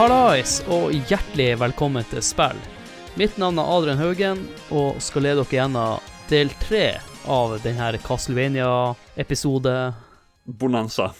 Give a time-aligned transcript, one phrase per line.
[0.00, 2.56] Hallais, og hjertelig velkommen til spill.
[3.20, 4.38] Mitt navn er Adrian Haugen,
[4.72, 6.86] og skal lede dere gjennom del tre
[7.28, 9.74] av denne Castlevania-episode.
[10.62, 11.10] Bonanza.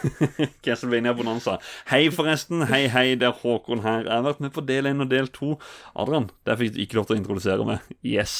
[0.64, 1.58] Castlevania Bonanza.
[1.90, 2.64] Hei, forresten.
[2.70, 4.06] Hei, hei, det er Håkon her.
[4.06, 5.58] Jeg har vært med på del én og del to.
[5.92, 7.92] Adrian, der fikk du ikke lov til å introdusere meg.
[8.00, 8.38] Yes.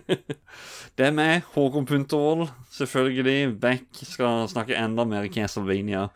[1.00, 3.56] det er meg, Håkon Puntervold, selvfølgelig.
[3.64, 6.10] Back skal snakke enda mer Castlevania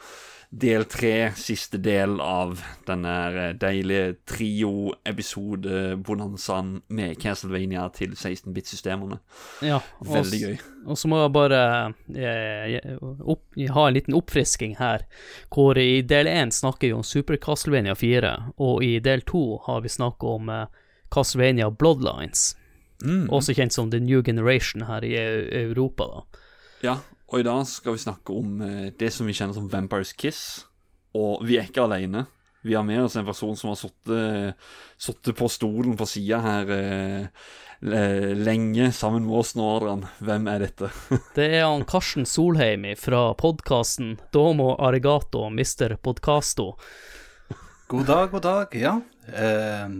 [0.54, 9.18] del tre, siste del av denne deilige trio-episode-bonanzaen med Castlevania til 16-bit-systemene.
[9.66, 10.54] Ja, Veldig gøy.
[10.86, 11.60] Og så må jeg bare
[12.14, 15.00] jeg, opp, ha en liten oppfrisking her,
[15.54, 19.80] hvor i del én snakker vi om Super Castlevania 4, og i del to har
[19.84, 20.44] vi snakket om
[21.14, 22.54] Castlevania Bloodlines,
[23.04, 23.26] Mm.
[23.28, 25.14] også kjent som The New Generation her i
[25.66, 26.04] Europa.
[26.06, 26.20] da.
[26.80, 26.94] Ja,
[27.34, 30.40] og i dag skal vi snakke om eh, det som vi kjenner som Vampires Kiss.
[31.18, 32.24] Og vi er ikke alene.
[32.64, 34.54] Vi har med oss en person som har sittet-
[34.96, 37.26] sittet på stolen på sida her eh,
[38.38, 40.06] lenge sammen med oss nå, Adrian.
[40.24, 40.88] Hvem er dette?
[41.36, 45.98] Det er han Karsten Solheim fra podkasten Domo Arigato Mr.
[46.00, 46.70] Podcasto.
[47.92, 48.78] God dag, god dag.
[48.80, 48.94] Ja.
[49.28, 49.90] Eh,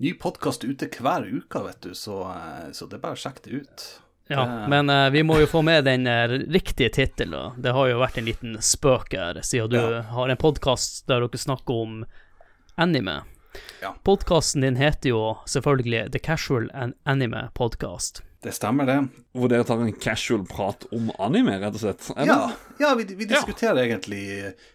[0.00, 3.44] ny podkast ute hver uke, vet du, så, eh, så det er bare å sjekke
[3.50, 3.84] det ut.
[4.28, 7.58] Ja, Det- men uh, vi må jo få med den eh, riktige tittelen.
[7.60, 10.02] Det har jo vært en liten spøk her, siden du Ja.
[10.14, 12.04] har en podkast der dere snakker om
[12.76, 13.18] anime.
[13.82, 13.92] Ja.
[14.02, 18.22] Podkasten din heter jo selvfølgelig The Casual and Anime Podcast.
[18.42, 18.96] Det stemmer, det.
[19.32, 22.08] Hvor dere tar en casual prat om anime, rett og slett?
[22.26, 22.50] Ja,
[22.80, 24.24] ja vi, vi diskuterer egentlig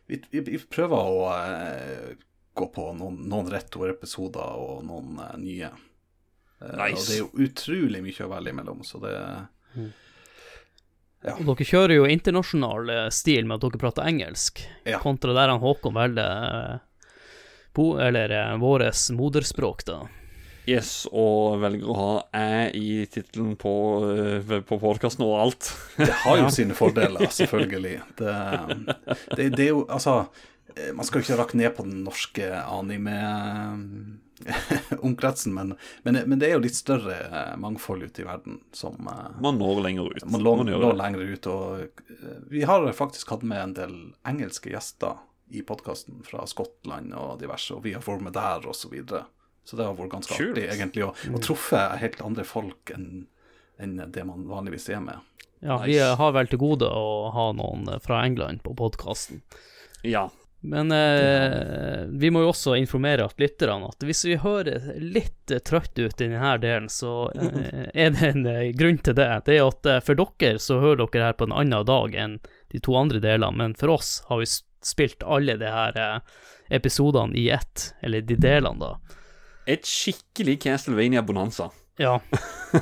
[0.08, 2.16] vi, vi, vi prøver å uh,
[2.56, 5.70] gå på noen, noen retroepisoder og noen uh, nye.
[6.62, 7.00] Eh, Nice.
[7.00, 9.16] Og det er jo utrolig mye å velge imellom, så det
[11.36, 15.00] Og dere kjører jo internasjonal eh, stil med at dere prater engelsk, Ja.
[15.04, 16.78] kontra der han Håkon velger eh,
[17.76, 20.00] bo, eller våres moderspråk, da.
[20.70, 23.72] Yes, og velger å ha æ i tittelen på,
[24.70, 25.72] på podkasten og alt.
[25.98, 27.96] Det har jo sine fordeler, selvfølgelig.
[28.20, 28.36] Det,
[29.36, 30.20] det, det er jo Altså,
[30.94, 32.52] man skal jo ikke rakke ned på den norske
[34.50, 38.96] anime-omkretsen, men, men, men det er jo litt større eh, mangfold ute i verden som
[39.08, 40.26] eh, Man når lenger ut.
[40.32, 41.00] man lå, gjør når det.
[41.04, 41.48] lenger ut.
[41.48, 43.98] Og eh, vi har faktisk hatt med en del
[44.28, 45.18] engelske gjester
[45.50, 49.26] i podkasten fra Skottland og diverse, og vi har vært med der, og så videre.
[49.66, 50.56] Så det har vært ganske Kult.
[50.58, 53.28] artig, egentlig, å å truffe helt andre folk enn
[53.80, 55.22] enn det man vanligvis er med.
[55.64, 56.04] Ja, vi Nice.
[56.12, 59.40] vi har vel til gode å ha noen fra England på podkasten.
[60.04, 60.26] Ja.
[60.62, 65.94] Men eh, vi må jo også informere at lytterne at hvis vi hører litt trøtt
[65.96, 69.30] ut i denne delen, så eh, er det en eh, grunn til det.
[69.48, 72.40] Det er at eh, for dere så hører dere her på en annen dag enn
[72.74, 74.50] de to andre delene, men for oss har vi
[74.84, 76.18] spilt alle de her eh,
[76.76, 79.16] episodene i ett, eller de delene, da.
[79.70, 81.70] Et skikkelig Castlevania Bonanza.
[82.00, 82.18] Ja.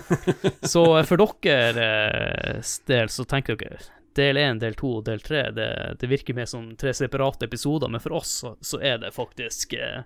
[0.62, 3.82] Så for deres del så tenker dere
[4.18, 5.70] del én, del to og del tre, det,
[6.02, 9.74] det virker mer som tre separate episoder, men for oss så, så er det faktisk
[9.78, 10.02] eh,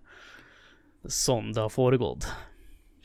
[1.08, 2.28] sånn det har foregått.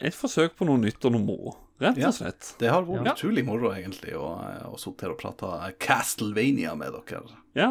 [0.05, 2.51] Et forsøk på noe nytt og noe moro, rett og slett.
[2.61, 3.15] Det har vært Ja.
[3.15, 4.27] utrolig moro, egentlig, å,
[4.69, 5.49] å sitte her og prate
[5.81, 7.23] Castlevania med dere.
[7.57, 7.71] Ja.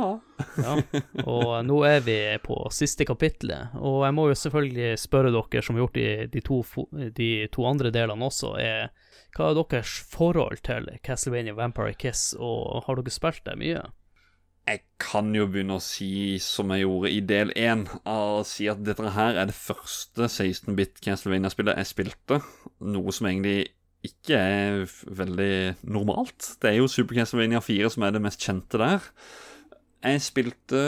[0.58, 0.80] Ja.
[1.30, 5.78] Og nå er vi på siste kapittelet, og jeg må jo selvfølgelig spørre dere som
[5.78, 6.64] har gjort de, de, to,
[7.22, 8.90] de to andre delene også, er
[9.36, 13.84] hva er deres forhold til Castlevania Vampire Kiss, og har dere spilt det mye?
[14.66, 18.80] Jeg kan jo begynne å si som jeg gjorde i del én, å si at
[18.82, 22.40] dette her er det første 16-bit Castlevania-spillet jeg spilte.
[22.82, 23.68] Noe som egentlig
[24.06, 24.86] ikke er
[25.20, 26.56] veldig normalt.
[26.62, 29.06] Det er jo Super Castlevania 4 som er det mest kjente der.
[30.06, 30.82] Jeg spilte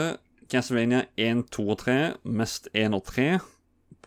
[0.50, 1.96] Castlevania 1, 2 og 3,
[2.40, 3.28] mest 1 og 3,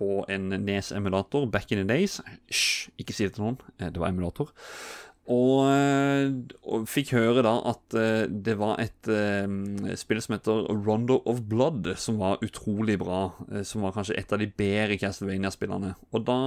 [0.01, 2.17] på en Nes-emulator back in the days.
[2.49, 3.61] Hysj, ikke si det til noen.
[3.77, 4.49] Eh, Det var emulator.
[5.31, 6.31] Og, eh,
[6.65, 11.43] og fikk høre da at eh, det var et eh, spill som heter Rondo of
[11.47, 13.19] Blood, som var utrolig bra.
[13.63, 15.93] som var kanskje et av de bedre Castlevania-spillene.
[16.11, 16.39] Og da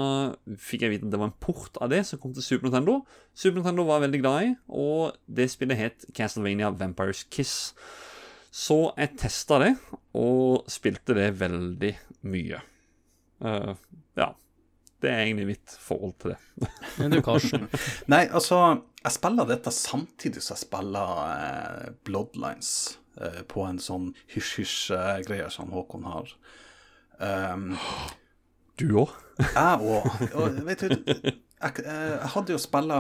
[0.59, 2.99] fikk jeg vite at det var en port av det som kom til Super Nintendo.
[3.33, 7.73] Super Nintendo var veldig glad i, og det spillet het Castlevania Vampires Kiss.
[8.55, 9.73] Så jeg testa det,
[10.15, 11.95] og spilte det veldig
[12.31, 12.61] mye.
[13.44, 13.75] Eh,
[14.20, 14.31] ja.
[15.05, 16.69] Det er egentlig mitt forhold til det.
[16.99, 17.67] Men du, Karsten?
[18.08, 18.61] Nei, altså,
[19.02, 22.70] jeg spiller dette samtidig som jeg spiller eh, Bloodlines
[23.20, 26.32] eh, på en sånn hysj-hysj-greie som Håkon har.
[27.20, 27.75] Um,
[28.81, 29.12] Du òg?
[29.38, 30.08] jeg òg.
[30.40, 32.99] Og vet du, jeg, eh, jeg hadde jo spilla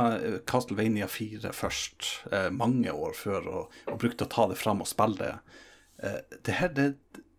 [0.50, 4.90] Castlevania 4 først, eh, mange år før, og, og brukte å ta det fram og
[4.90, 5.32] spille det.
[6.04, 6.88] Eh, det her, det,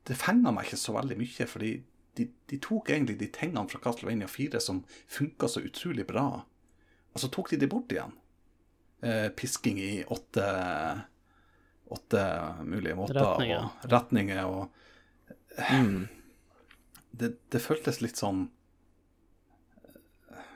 [0.09, 1.71] det fenga meg ikke så veldig mye, fordi
[2.15, 6.27] de, de tok egentlig de tingene fra Castlevania 4 som funka så utrolig bra,
[7.13, 8.13] og så tok de det bort igjen.
[9.05, 10.45] Eh, pisking i åtte,
[11.93, 12.23] åtte
[12.65, 13.19] mulige måter.
[13.21, 13.69] Retninger.
[13.83, 14.81] Og retninger og
[15.71, 16.07] Mm.
[17.15, 18.49] det, det føltes litt sånn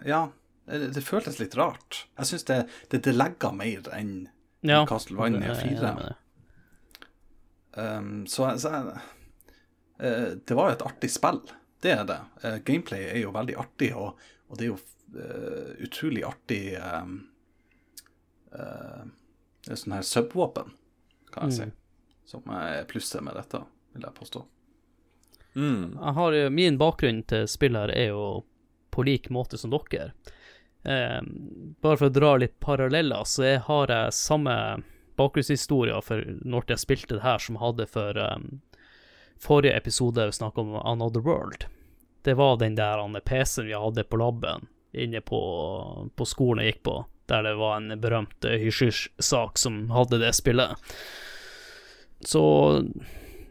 [0.05, 0.25] Ja,
[0.67, 2.01] det, det føltes litt rart.
[2.19, 2.57] Jeg syns det,
[2.91, 4.11] det, det legger mer enn
[4.67, 4.81] Ja.
[4.89, 5.93] Castlevania jeg er enig 4.
[5.95, 6.17] med det.
[7.79, 9.07] Um, så, så jeg, eh,
[9.99, 11.41] det var jo et artig spill.
[11.81, 12.19] Det er det.
[12.43, 14.79] Eh, gameplay er jo veldig artig, og, og det er jo
[15.15, 17.15] eh, utrolig artig um,
[18.51, 19.03] uh,
[19.63, 20.73] Det er sånn her subvåpen,
[21.31, 21.69] kan jeg si,
[22.33, 23.61] som er plusset med dette,
[23.95, 24.43] vil jeg påstå.
[25.55, 25.95] Mm.
[25.95, 28.25] Jeg har, min bakgrunn til spill her er jo
[28.93, 30.11] på lik måte som dere.
[30.83, 31.19] Eh,
[31.81, 34.55] bare for å dra litt paralleller, så jeg har jeg samme
[35.19, 38.37] bakgrunnshistorie for når jeg spilte det her, som jeg hadde for eh,
[39.39, 41.65] forrige episode vi snakket om Another World.
[42.23, 45.39] Det var den der han, PC-en vi hadde på laben inne på,
[46.15, 46.95] på skolen jeg gikk på,
[47.29, 50.75] der det var en berømt hysj-hysj-sak som hadde det spillet.
[52.25, 52.43] Så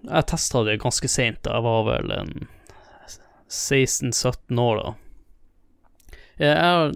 [0.02, 1.46] jeg testa det ganske seint.
[1.46, 2.32] Jeg var vel en
[3.48, 4.90] 16-17 år da.
[6.38, 6.92] Jeg,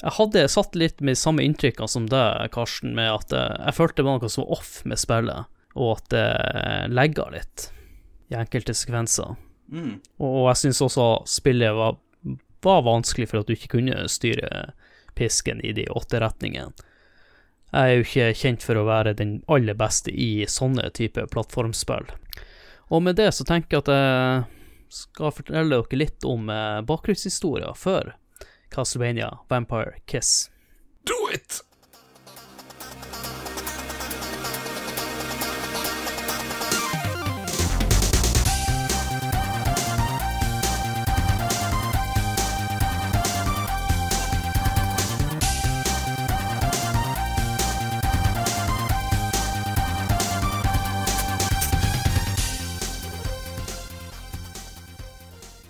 [0.00, 4.02] jeg hadde satt litt med samme inntrykkene som deg, Karsten, med at jeg, jeg følte
[4.02, 6.26] det noe som var off med spillet, og at det
[6.90, 7.70] legger litt
[8.30, 9.36] i enkelte sekvenser.
[9.70, 9.98] Mm.
[10.22, 11.98] Og jeg syns også spillet var,
[12.64, 14.70] var vanskelig for at du ikke kunne styre
[15.18, 16.72] pisken i de åtte retningene.
[17.70, 22.08] Jeg er jo ikke kjent for å være den aller beste i sånne type plattformspill.
[22.90, 24.48] Og med det så tenker jeg at jeg
[24.90, 28.16] skal fortelle dere litt om bakgrunnshistoria bakgrunnshistorien for
[28.74, 30.50] Castlevania Vampire Kiss.
[31.06, 31.62] Do it!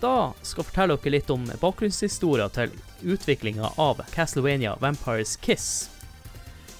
[0.00, 2.72] Da skal jeg fortelle dere litt om bakgrunnshistoria til
[3.04, 5.90] utviklinga av Castlevania Vampires Kiss,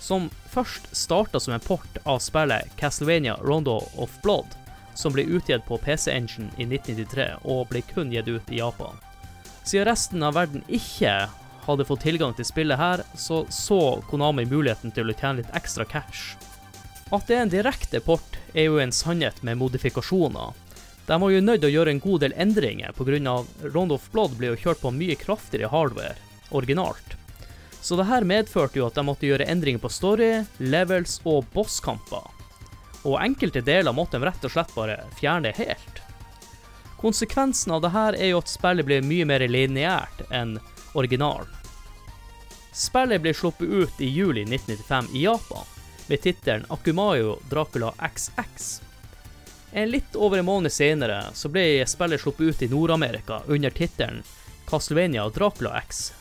[0.01, 4.57] som først starta som en port av spillet Castlevania Rondo of Blood,
[4.97, 8.97] som ble utgitt på PC Engine i 1993 og ble kun gitt ut i Japan.
[9.69, 11.29] Siden resten av verden ikke
[11.67, 15.85] hadde fått tilgang til spillet her, så så Konami muligheten til å tjene litt ekstra
[15.85, 16.41] cash.
[17.13, 20.57] At det er en direkte port, er jo en sannhet med modifikasjoner,
[21.11, 23.33] de var jo nødt til å gjøre en god del endringer pga.
[23.75, 26.15] Round of Blood ble jo kjørt på mye kraftigere hardware,
[26.55, 27.17] originalt.
[27.83, 32.29] Så det her medførte jo at de måtte gjøre endringer på story, levels og bosskamper.
[33.03, 35.99] Og enkelte deler måtte de rett og slett bare fjerne helt.
[37.01, 40.61] Konsekvensen av det her er jo at spillet ble mye mer lineært enn
[40.95, 41.51] originalen.
[42.71, 45.67] Spillet ble sluppet ut i juli 1995 i Japan,
[46.07, 48.90] med tittelen Akumayo Dracula XX.
[49.73, 54.23] Litt over en måned senere så ble spillet sluppet ut i Nord-Amerika under tittelen
[54.71, 56.13] Castlevania Dracula X,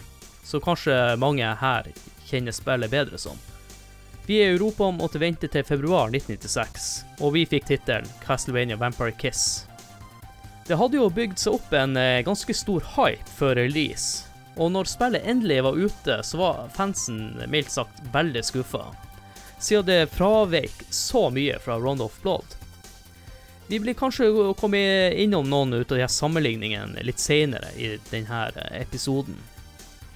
[0.43, 1.89] som kanskje mange her
[2.25, 3.38] kjenner spillet bedre som.
[4.25, 9.65] Vi i Europa måtte vente til februar 1996, og vi fikk tittelen Castlevania Vampire Kiss.
[10.67, 14.29] Det hadde jo bygd seg opp en eh, ganske stor hype før release,
[14.62, 18.83] og når spillet endelig var ute, så var fansen mildt sagt veldig skuffa,
[19.57, 22.59] siden det fraveik så mye fra Round of Blood.
[23.69, 24.79] Vi blir kanskje å komme
[25.13, 29.35] innom noen ut av de her sammenligningene litt senere i denne episoden.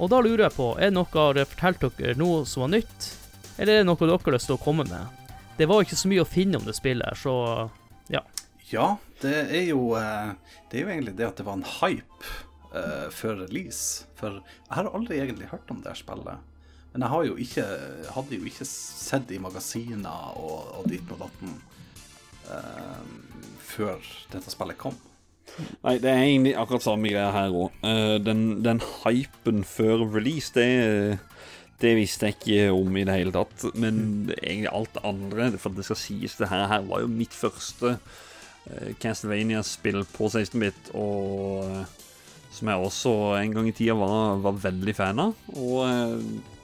[0.02, 2.72] Og da lurer jeg på, er det noe dere har fortalt dere noe som var
[2.74, 3.12] nytt,
[3.60, 5.28] eller er det noe dere har lyst til å komme med?
[5.60, 7.36] Det var ikke så mye å finne om det spillet, så
[8.10, 8.24] ja.
[8.72, 8.88] Ja,
[9.22, 10.34] det er jo eh,
[10.72, 12.32] Det er jo egentlig det at det var en hype
[12.74, 14.08] uh, før release.
[14.18, 16.42] For jeg har aldri egentlig hørt om det spillet.
[16.96, 17.68] Men jeg jo ikke,
[18.18, 21.54] hadde jo ikke sett i magasiner og, og dit og datten
[22.52, 23.02] eh,
[23.64, 24.00] før
[24.34, 24.96] dette spillet kom.
[25.84, 27.76] Nei, det er egentlig akkurat samme greia her òg.
[28.26, 31.20] den, den hypen før release, det,
[31.84, 33.66] det visste jeg ikke om i det hele tatt.
[33.76, 33.98] Men
[34.38, 37.98] egentlig alt det andre, for det skal sies, det her, her var jo mitt første
[37.98, 42.04] uh, Castlevania-spill på 16-bit, og uh,
[42.54, 45.34] som jeg også en gang i tida var, var veldig fan av.
[45.58, 46.20] Og eh,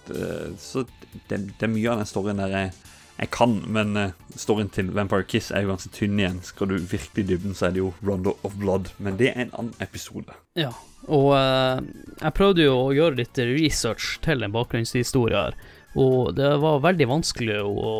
[0.05, 0.27] det,
[0.62, 0.83] Så
[1.25, 2.75] det, det er mye av den storyen der jeg,
[3.20, 6.40] jeg kan, men eh, storyen til Vampire Kiss er jo ganske tynn igjen.
[6.46, 9.56] Skal du virkelig dybden, så er det jo Rondo of Blood, men det er en
[9.60, 10.38] annen episode.
[10.60, 10.72] Ja,
[11.08, 11.82] og uh,
[12.22, 15.60] jeg prøvde jo å gjøre litt research til en bakgrunnshistorie her,
[16.00, 17.94] og det var veldig vanskelig å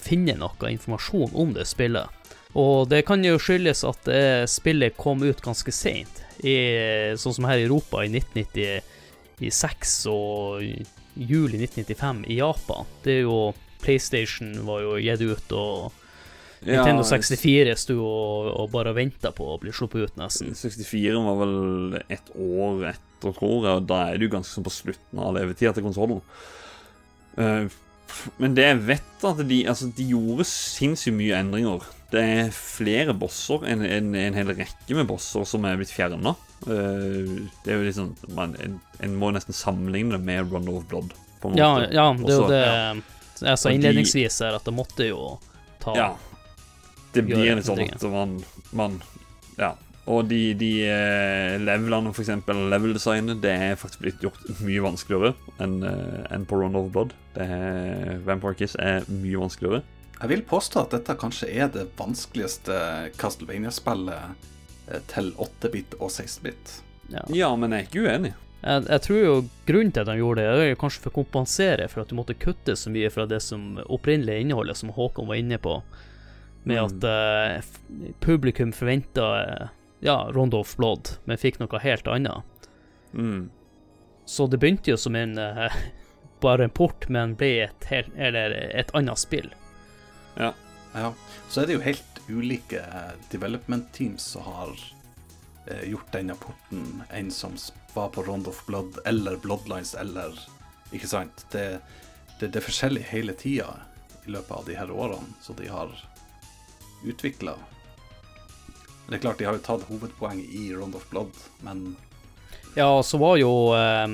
[0.00, 2.08] finne noe informasjon om det spillet.
[2.56, 4.08] Og det kan jo skyldes at
[4.48, 6.22] spillet kom ut ganske seint.
[6.40, 8.12] Sånn som her i Europa i
[9.36, 10.64] 1996 og
[11.16, 12.90] juli 1995 i Japan.
[13.04, 13.38] Det er jo
[13.82, 16.02] PlayStation var jo gitt ut, og
[16.66, 20.54] Nintendo 64 sto og, og bare venta på å bli sluppet ut, nesten.
[20.56, 24.72] 64 var vel et år etter, tror jeg, og da er du ganske sånn på
[24.74, 26.22] slutten av levetida til konsollen.
[27.36, 27.68] Uh,
[28.40, 31.84] men det jeg vet, at de, altså, de gjorde sinnssykt mye endringer.
[32.12, 36.36] Det er flere bosser, en, en, en hel rekke med bosser som er blitt fjerna.
[36.66, 37.32] Eh,
[37.64, 41.16] det er jo liksom man, en, en, må nesten sammenligne det med Run of Blood.
[41.42, 41.90] På en ja, måte.
[41.92, 42.94] ja, det er jo det ja.
[43.50, 45.34] jeg sa innledningsvis her, at det måtte jo
[45.82, 46.08] ta Ja.
[47.12, 48.38] Det blir litt sånn at man,
[48.76, 49.00] man
[49.56, 49.74] Ja.
[50.06, 52.30] Og de, de eh, levelene, f.eks.
[52.46, 55.32] level-designet, det er faktisk blitt gjort mye vanskeligere
[55.62, 57.14] enn uh, en på Run of Blood.
[57.34, 59.82] Det er, Vampire Kiss er mye vanskeligere.
[60.20, 62.76] Jeg vil påstå at dette kanskje er det vanskeligste
[63.20, 64.46] Castlevania-spillet
[64.88, 66.76] eh, til 8-bit og 16-bit.
[67.12, 67.24] Ja.
[67.34, 67.50] ja.
[67.58, 68.32] men jeg er ikke uenig.
[68.62, 69.34] Jeg, jeg, tror jo
[69.68, 72.38] grunnen til at de gjorde det, er kanskje for å kompensere for at du måtte
[72.38, 75.80] kutte så mye fra det som opprinnelige innholdet, som Håkon var inne på,
[76.66, 76.86] med mm.
[76.86, 79.74] at uh, publikum forventa uh,
[80.06, 82.68] ja, Rondo of Blood, men fikk noe helt annet.
[83.14, 83.50] Mm.
[84.26, 85.72] Så det begynte jo som en uh,
[86.40, 89.50] bare en port, men ble et, helt, eller et annet spill.
[90.36, 90.52] Ja.
[90.94, 91.10] ja.
[91.48, 92.84] Så er det jo helt ulike
[93.32, 94.72] development teams som har
[95.66, 97.54] eh, gjort denne porten, en som
[97.94, 100.34] var på Round of Blood eller Bloodlines eller
[100.94, 101.46] Ikke sant?
[101.50, 101.80] Det,
[102.38, 103.72] det, det er forskjellig hele tida
[104.26, 105.90] i løpet av de her årene, så de har
[107.06, 107.56] utvikla.
[109.06, 111.34] Det er klart, de har jo tatt hovedpoenget i Round of Blood,
[111.66, 111.94] men
[112.76, 114.04] ja, så var jo eh,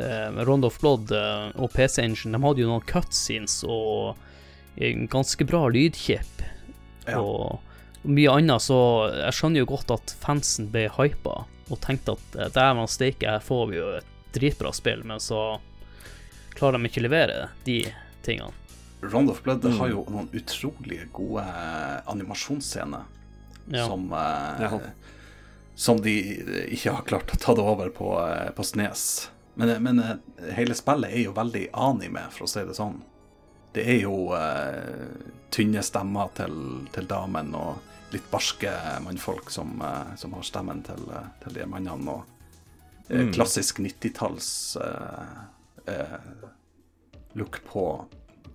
[0.00, 4.16] eh Round of Blood eh, og PC Engine De hadde jo noen cutscenes og
[4.80, 6.40] en ganske bra lydkjip.
[7.04, 7.18] Ja.
[7.20, 7.58] Og,
[8.08, 8.78] mye annet, så
[9.12, 13.44] jeg skjønner jo godt at fansen ble hypa og tenkte at eh, dæven steike, her
[13.44, 15.58] får vi jo et dritbra spill, men så
[16.56, 17.82] klarer de ikke å levere de
[18.24, 18.56] tingene.
[19.04, 19.76] Round of Blood mm.
[19.82, 21.44] har jo noen utrolig gode
[22.08, 23.04] animasjonsscener
[23.72, 23.86] ja.
[23.86, 24.80] som eh, ja.
[25.78, 26.12] Som de
[26.74, 29.30] ikke har klart å ta det over på, eh, på Snes.
[29.54, 30.00] Men, men,
[30.56, 32.98] hele spillet er jo veldig anime, for å si det sånn
[33.78, 35.14] det er jo uh,
[35.54, 36.54] tynne stemmer til,
[36.94, 38.72] til damen og litt barske
[39.04, 42.16] mannfolk som, uh, som har stemmen til, uh, til de mannene.
[42.16, 43.32] Og mm.
[43.36, 44.48] klassisk 90-talls
[47.38, 47.84] look på,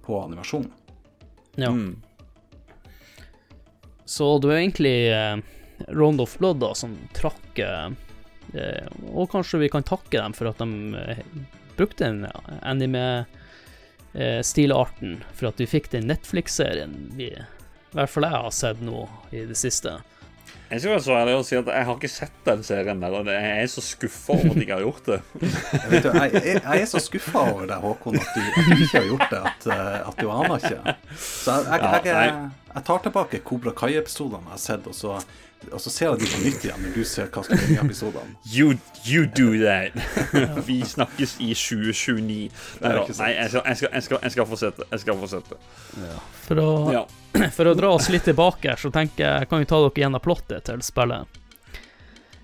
[0.06, 0.68] på animasjon.
[1.56, 1.72] Ja.
[1.72, 2.02] Mm.
[4.06, 4.96] Så det var egentlig
[5.88, 7.60] Round of Blood da, som trakk
[9.14, 11.46] Og kanskje vi kan takke dem for at de
[11.78, 12.28] brukte en
[12.62, 13.26] anime
[14.14, 14.42] eh,
[15.34, 17.46] for at vi fikk den Netflix-serien vi i
[17.94, 20.00] hvert fall jeg har sett nå i det siste.
[20.74, 23.14] Jeg skal være så ærlig å si at jeg har ikke sett den serien der,
[23.14, 25.18] og jeg er så skuffa over at jeg ikke har gjort det.
[25.44, 28.96] jeg, du, jeg, jeg, er så skuffa over deg, Håkon, at du, at du, ikke
[28.96, 29.42] har gjort det.
[29.52, 30.96] At, eh, at du aner ikke.
[31.22, 32.26] Så jeg,
[32.74, 35.20] jeg tar tilbake Kobra Kai-episodene jeg har sett, og så
[35.72, 38.36] og så ser jeg de på nytt igjen når du ser Castlevania-episodene.
[38.50, 38.74] You,
[39.06, 39.96] you, do that.
[40.68, 42.50] Vi snakkes i 2029.
[42.84, 44.90] Nei, nei jeg, skal, jeg, skal, jeg, skal, jeg skal fortsette.
[44.92, 45.62] Jeg skal fortsette.
[46.02, 46.18] Ja.
[46.48, 47.06] For, å, ja.
[47.58, 50.68] for å dra oss litt tilbake, så tenker jeg kan vi ta dere gjennom plottet
[50.70, 51.40] til spillet.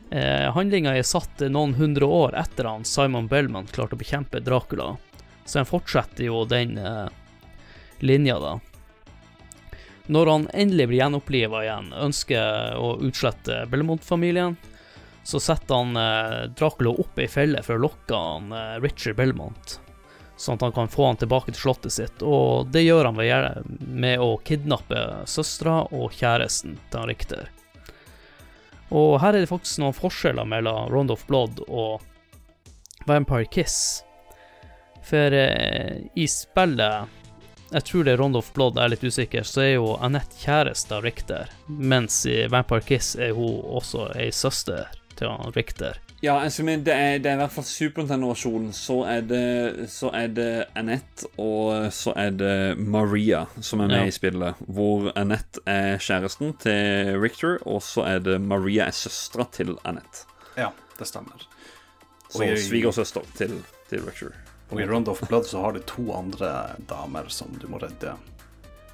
[0.10, 4.96] Eh, Handlinga er satt noen hundre år etter han Simon Bellman klarte å bekjempe Dracula,
[5.46, 7.06] så en fortsetter jo den eh,
[8.02, 8.56] linja, da.
[10.10, 14.56] Når han endelig blir gjenoppliva igjen, ønsker å utslette Belmont-familien,
[15.24, 19.76] så setter han eh, Dracula opp i felle for å lokke han eh, Richard Belmont,
[20.34, 22.26] sånn at han kan få han tilbake til slottet sitt.
[22.26, 27.46] Og det gjør han ved, med å kidnappe søstera og kjæresten til han Richter.
[28.90, 32.02] Og her er det faktisk noen forskjeller mellom Round of Blood og
[33.06, 34.02] Vampire Kiss.
[35.06, 37.19] For eh, i spillet
[37.70, 40.96] jeg tror det er Round of Blood, er litt usikker, så er jo Annette kjæreste
[40.98, 46.00] av Richter, mens i Vampire Kiss er hun også ei søster til han Richter.
[46.22, 48.74] Ja, altså, men det er, det er i hvert fall Super Nintendo-versjonen.
[48.76, 48.98] Så,
[49.88, 54.10] så, er det Annette, og så er det Maria som er med ja.
[54.10, 54.60] i spillet.
[54.68, 60.28] Hvor Annette er kjæresten til Richter, og så er det Maria er søstera til Annette.
[60.60, 61.48] Ja, det stemmer.
[62.28, 64.49] Så svigersøster til, til Richter.
[64.70, 68.14] Og i Round of Blood så har du to andre damer som du må redde.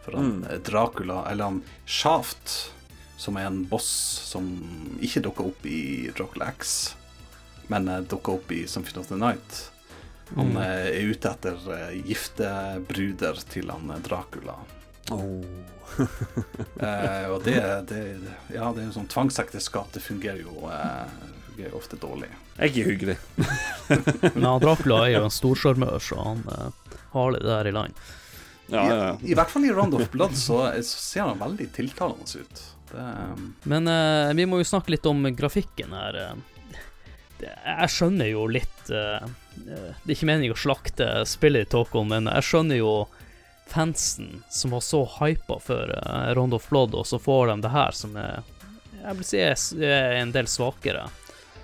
[0.05, 0.63] For han mm.
[0.63, 2.71] Dracula, eller han Shaft,
[3.17, 3.89] som er en boss
[4.29, 4.47] som
[5.03, 6.95] ikke dukker opp i Dracula X,
[7.67, 9.71] men eh, dukker opp i Something of the Night.
[10.35, 10.57] Han mm.
[10.57, 14.59] Eh, er ute etter eh, giftebruder til han Dracula.
[15.11, 15.43] Oh.
[16.75, 17.99] Eh, og det, det
[18.51, 19.93] Ja, det er jo sånn tvangsekteskap.
[19.95, 21.29] Det fungerer jo, eh,
[21.63, 22.27] jo ofte dårlig.
[22.57, 23.15] Jeg er hyggelig.
[24.35, 27.99] Men han Dracula er jo en storsjarmør, så han uh, har det der i land.
[28.67, 29.11] Ja, ja, ja.
[29.21, 32.63] I, I hvert fall i Round of Blood så, så ser han veldig tiltalende ut.
[32.91, 33.05] Det,
[33.69, 36.21] Men uh, vi må jo snakke litt om grafikken her.
[36.23, 36.79] eh.
[37.39, 42.29] Det, jeg skjønner jo litt Det er ikke meningen å slakte spillet i Tokon, men
[42.31, 42.93] jeg skjønner jo
[43.67, 47.73] fansen som var så hypa for uh, Round of Blood, og så får de det
[47.73, 48.43] her som er
[49.01, 51.07] Jeg vil si er, er en del svakere.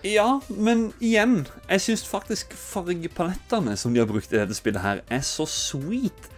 [0.03, 5.01] Ja, men igjen, jeg syns faktisk fargepalettene som de har brukt i dette spillet her,
[5.13, 6.29] er så sweet.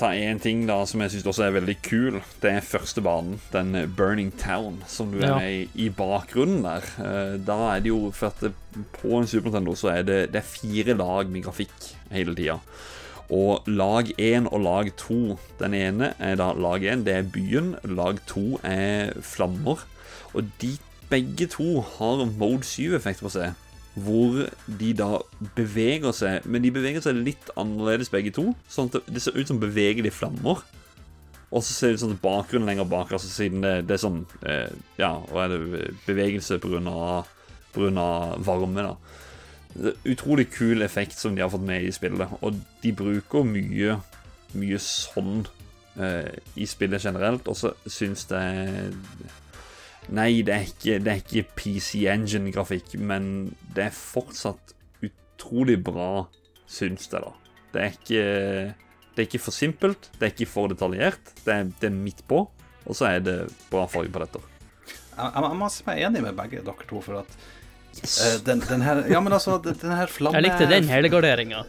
[0.00, 2.20] Ta én ting da som jeg syns også er veldig kul.
[2.40, 5.40] Det er første banen, den Burning Town, som du er Ja.
[5.44, 6.86] i, i bakgrunnen der.
[7.02, 8.54] Eh, Da er det jo For at
[9.02, 12.60] på en Super Nintendo så er det, det er fire lag med grafikk hele tida.
[13.30, 17.74] Og lag én og lag to Den ene er da lag én, det er byen.
[17.84, 19.84] Lag to er flammer.
[20.32, 20.78] Og de
[21.10, 23.56] begge to har mode 7-effekt på seg.
[24.00, 24.44] Hvor
[24.80, 25.18] de da
[25.56, 28.52] beveger seg, men de beveger seg litt annerledes begge to.
[28.70, 30.62] Sånn at det, det ser ut som bevegelige flammer.
[31.50, 34.70] Og så ser det sånn bakgrunnen lenger bak, altså siden det, det er sånn eh,
[35.00, 37.24] Ja, hva er det bevegelse pga.
[37.74, 38.94] varme, da.
[40.06, 42.38] Utrolig kul effekt som de har fått med i spillet.
[42.42, 43.98] Og de bruker mye,
[44.54, 45.46] mye sånn
[45.98, 47.50] eh, i spillet generelt.
[47.50, 48.94] Og så syns jeg
[50.08, 56.26] Nei, det er ikke, det er ikke PC Engine-grafikk, men det er fortsatt utrolig bra,
[56.70, 57.34] syns jeg, da.
[57.70, 58.24] Det er ikke
[59.10, 61.32] Det er ikke for simpelt, det er ikke for detaljert.
[61.44, 62.44] Det er, det er midt på,
[62.86, 63.38] og så er det
[63.70, 64.40] bra fargepaletter.
[64.40, 67.36] jeg, jeg, jeg må si meg enig med begge dere to, for at
[68.44, 70.38] den, den her Ja, men altså, den, her flamme...
[70.38, 71.64] Jeg likte den helgarderinga.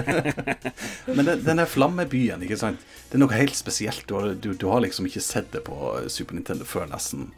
[1.06, 4.02] Men den, den her flammebyen, ikke sant Det er noe helt spesielt.
[4.08, 5.76] Du har, du, du har liksom ikke sett det på
[6.10, 7.30] Super Nintendo før, nesten.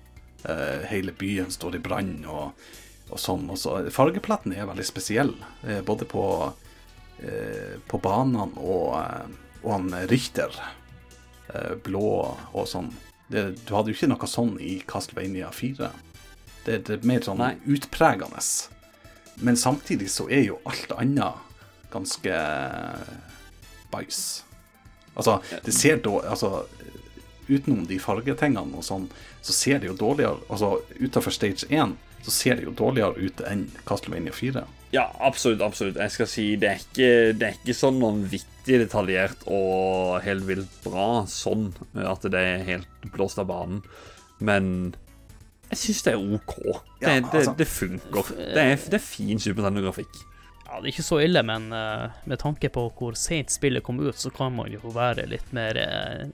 [0.47, 2.53] Uh, hele byen står i brann og,
[3.11, 3.49] og sånn.
[3.53, 9.75] Og så, fargeplaten er veldig spesiell, uh, både på, uh, på banene og, eh, og
[9.77, 10.63] han Richter.
[11.55, 12.09] Eh, blå
[12.53, 12.89] og sånn.
[13.29, 15.91] Det, du hadde jo ikke noe sånn i Castlevania 4.
[16.67, 17.55] Det, det er mer sånn Nei.
[17.67, 18.43] utpregende.
[19.43, 21.59] Men samtidig så er jo alt annet
[21.93, 22.37] ganske
[23.93, 24.23] bæsj.
[25.15, 26.63] Altså, det ser da Altså,
[27.51, 29.09] utenom de fargetingene og sånn,
[29.45, 33.41] så ser det jo dårligere Altså, utenfor stage 1 så ser det jo dårligere ut
[33.51, 34.61] enn Castlevania 4.
[34.95, 35.63] Ja, absolutt.
[35.65, 35.97] absolutt.
[35.99, 40.77] Jeg skal si det er ikke, det er ikke sånn vanvittig detaljert og helt vilt
[40.85, 43.81] bra sånn at det er helt blåst av banen.
[44.39, 44.95] Men
[45.73, 46.55] jeg syns det er OK.
[46.61, 48.31] Det, Ja, det, altså- det funker.
[48.37, 50.23] Det er, det er fin Super Nintendo-grafikk.
[50.67, 54.01] Ja, det er ikke så ille, men uh, med tanke på hvor sent spillet kom
[54.01, 56.31] ut, så kan man jo være litt mer uh,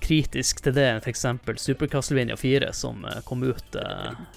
[0.00, 1.24] kritisk til det enn f.eks.
[1.62, 3.78] Super Castlevania 4, som uh, kom ut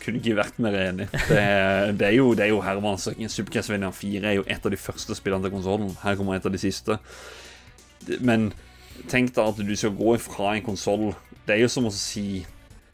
[0.01, 1.07] Kunne ikke vært mer enig.
[1.13, 3.29] Det er, det er jo, det er jo herremannsøking.
[3.29, 5.93] Super Castlevania 4 er jo et av de første spillene til konsollen.
[6.03, 6.97] Her kommer et av de siste.
[8.21, 8.51] Men
[9.09, 11.13] tenk deg at du skal gå fra en konsoll
[11.47, 12.43] Det er jo som å si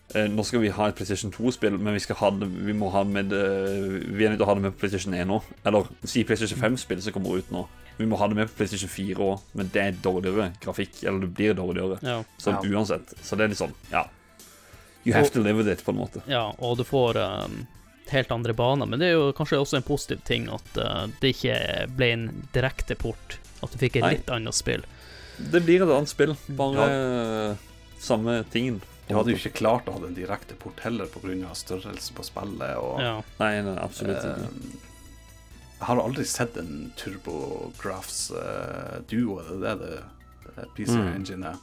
[0.09, 3.03] Nå skal vi ha et PlayStation 2-spill, men vi, skal ha det, vi må ha
[3.05, 5.37] det med eh, Vi er nødt til å ha det med på PlayStation 1 nå.
[5.69, 7.67] Eller si PlayStation 5-spill som kommer ut nå.
[7.99, 11.03] Vi må ha det med på PlayStation 4 òg, men det er dårligere grafikk.
[11.03, 11.99] Eller det blir dårligere.
[12.01, 12.79] ja, Sånn Ja.
[12.79, 13.13] uansett.
[13.21, 14.05] Så det er litt sånn, ja.
[15.05, 16.21] You have Og- to live with it, på en måte.
[16.27, 17.67] ja, og du får um,
[18.09, 18.85] helt andre baner.
[18.87, 22.47] Men det er jo kanskje også en positiv ting at uh, det ikke ble en
[22.53, 23.37] direkte port.
[23.61, 24.11] At du fikk et Nei.
[24.15, 24.81] litt annet spill.
[25.37, 27.55] Det blir et annet spill, bare ja.
[27.99, 28.81] samme tingen.
[29.09, 31.49] De hadde jo ikke klart å ha en direkte port heller pga.
[31.57, 32.77] størrelsen på spillet.
[32.77, 33.15] og Ja.
[33.39, 34.77] Nei, nei absolutt Eh, ikke.
[35.79, 40.03] Jeg har aldri sett en TurboGrafs uh, duo, eh, det er det,
[40.55, 41.15] det PC Mm.
[41.15, 41.57] Engine er?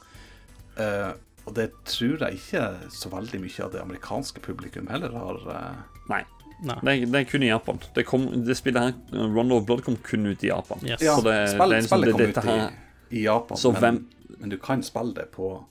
[0.77, 1.13] Eh,
[1.47, 5.37] og det tror jeg ikke så veldig mye av det amerikanske publikum heller har.
[5.49, 5.75] eh,
[6.09, 6.23] Nei.
[6.63, 6.75] Nei.
[6.81, 7.79] Det er, det er kun i Japan.
[7.93, 10.79] Det, kom, det spillet her, Run of Blood, kom kun ut i Japan.
[10.83, 11.01] Yes.
[11.01, 12.71] ja, Så det- spillet, det er liksom spillet det- kom ut
[13.11, 15.63] i, i Japan, Så men, hvem- men du kan spille det på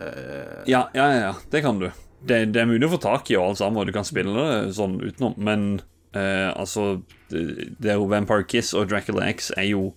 [0.00, 1.90] eh, Ja, ja, ja, det kan du.
[2.24, 4.32] Det, det er mulig å få tak i og alt sammen, og du kan spille
[4.32, 5.66] det sånn utenom, men
[6.16, 9.90] uh, altså det, det er jo Vampire Kiss og Dracula X er jo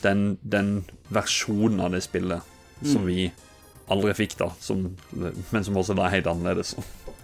[0.00, 0.78] den, den
[1.12, 2.54] versjonen av det spillet
[2.84, 3.30] som vi
[3.92, 6.74] aldri fikk, da, som, men som også er helt annerledes.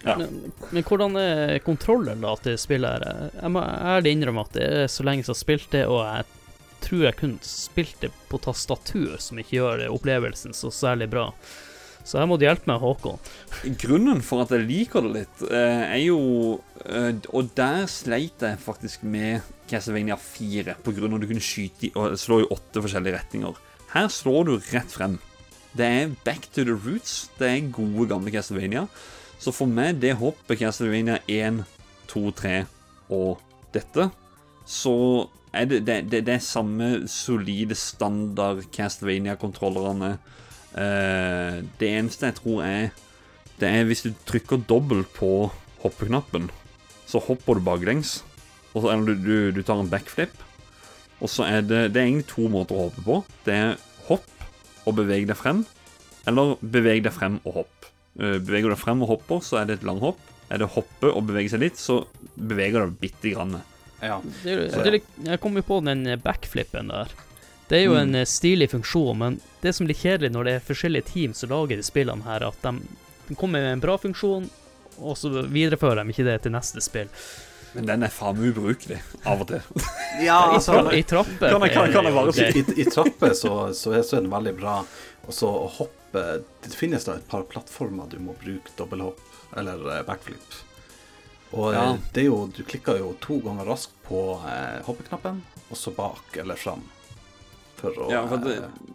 [0.03, 0.15] Ja.
[0.19, 3.33] Men, men hvordan er kontrollen da til spillet her?
[3.37, 6.01] Jeg må ærlig innrømme at det er så lenge siden jeg har spilt det, og
[6.03, 6.25] jeg
[6.83, 11.29] tror jeg kun spilte det på tastatur, som ikke gjør opplevelsen så særlig bra.
[12.03, 13.19] Så her må du hjelpe meg, Håkon.
[13.79, 16.19] Grunnen for at jeg liker det litt, eh, er jo
[16.83, 21.43] eh, Og der sleit jeg faktisk med Castlevania 4, på grunn av at du kunne
[21.43, 23.61] skyte og slå i åtte forskjellige retninger.
[23.93, 25.19] Her slår du rett frem.
[25.73, 27.29] Det er back to the roots.
[27.39, 28.87] Det er gode, gamle Castlevania.
[29.39, 31.63] Så for meg, det hoppet Castlevania 1,
[32.11, 32.53] 2, 3
[33.13, 33.41] og
[33.73, 34.09] dette,
[34.69, 34.95] så
[35.53, 40.17] er det, det, det, det er samme solide standard Castlevania-kontrollerne.
[40.73, 42.87] Eh, det eneste jeg tror er
[43.61, 45.51] Det er hvis du trykker dobbelt på
[45.83, 46.47] hoppeknappen,
[47.05, 48.23] så hopper du baklengs.
[48.73, 50.33] Og så, eller du, du, du tar en backflip.
[51.21, 53.19] Og så er det Det er egentlig to måter å hoppe på.
[53.45, 53.75] Det er
[54.09, 54.25] hopp
[54.89, 55.61] og beveg deg frem,
[56.27, 57.85] eller beveg deg frem og hopp.
[58.19, 60.19] Eh, Beveger du deg frem og hopper, så er det et langhopp.
[60.51, 62.01] Er det hoppe og bevege seg litt, så
[62.35, 63.61] beveger du deg bitte grann.
[64.03, 64.17] Ja.
[64.43, 67.13] Det, Så- det, jeg kom jo på den backflippen der.
[67.69, 70.65] Det er jo en eh, stilig funksjon, men det som blir kjedelig når det er
[70.67, 72.73] forskjellige team som lager de spillene her, at de,
[73.29, 74.49] de kommer med en bra funksjon,
[74.99, 77.09] og så viderefører de ikke det til neste spill.
[77.73, 79.63] Men den er faen meg ubrukelig av og til.
[80.27, 83.33] ja I, altså, tra I trapper Kan jeg- kan- kan jeg bare I, i trapper
[83.33, 84.75] så, så, er, så er den veldig bra.
[85.25, 86.21] Og så å hoppe
[86.61, 90.59] Det finnes da et par plattformer du må bruke dobbelthopp eller eh, backflip.
[91.57, 91.87] Og eh, Ja.
[92.13, 96.37] det er jo Du klikker jo to ganger raskt på eh, hoppeknappen, og så bak
[96.43, 96.83] eller fram.
[97.83, 98.93] For å Ja, for det, eh,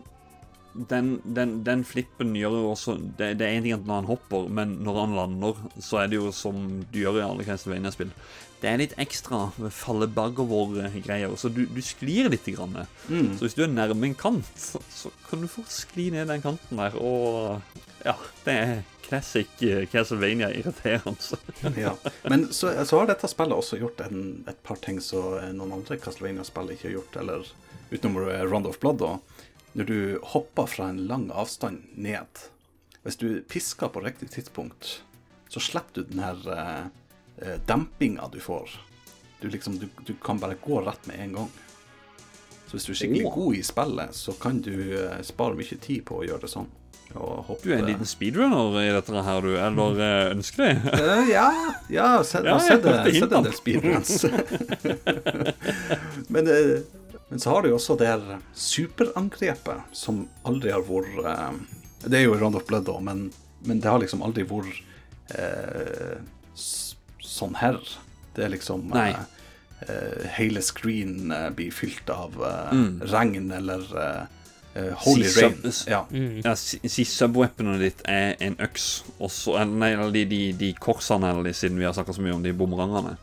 [0.88, 4.10] den, den, den flippen gjør jo også det, det er én ting at når han
[4.12, 6.60] hopper, men når han lander, så er det jo som
[6.92, 8.12] du gjør i alle Castlevania-spill.
[8.58, 12.46] Det er litt ekstra falle bakover-greier, så du, du sklir litt.
[12.48, 12.74] Grann.
[13.06, 16.30] mm, Så hvis du er nærme en kant, så, så kan du få skli ned
[16.30, 17.60] den kanten der, og
[18.06, 18.14] ja,
[18.46, 18.74] det er
[19.08, 21.38] classic eh, Castlevania irriterende.
[21.84, 21.94] ja.
[22.28, 25.98] Men så, så har dette spillet også gjort en, et par ting som noen andre
[26.02, 27.50] Castlevania-spill ikke har gjort, eller
[27.90, 28.98] utenom eh, Round of Blood.
[28.98, 29.18] da.
[29.72, 32.46] Når du hopper fra en lang avstand ned
[33.02, 35.02] Hvis du pisker på riktig tidspunkt,
[35.48, 36.86] så slipper du den her eh,
[37.44, 38.74] eh, dempinga du får.
[39.40, 41.48] Du, liksom, du, du kan bare gå rett med en gang.
[42.66, 44.74] Så hvis du er skikkelig god i spillet, så kan du
[45.06, 46.68] eh, spare mye tid på å gjøre det sånn.
[47.16, 50.74] Og hoppe Du er en liten speedrunner i dette her, du, eller eh, ønsker det?
[51.00, 51.46] uh, ja,
[51.88, 54.26] ja, se, Ja, jeg har sett, en del speedruns.
[56.34, 56.74] men, eh,
[57.28, 61.58] men så har du jo også det her superangrepet som aldri har vært eh,
[62.06, 63.26] Det er jo i Round of Blood, da, men,
[63.66, 64.82] men det har liksom aldri vært
[65.34, 66.22] eh,
[66.54, 67.78] sånn her.
[68.36, 69.10] Det er liksom Nei.
[69.12, 73.00] eh, eh, Hele screen eh, blir fylt av eh, Mm.
[73.12, 74.24] regn eller eh,
[74.78, 75.58] eh, holy rain.
[75.90, 76.04] Ja.
[76.10, 76.40] Mm.
[76.44, 77.04] Ja, si, si
[77.82, 78.88] ditt er en øks,
[79.18, 82.22] og så eller, Nei, de, de, de korsene, eller de, siden vi har snakka så
[82.22, 83.16] mye om de bumerangene.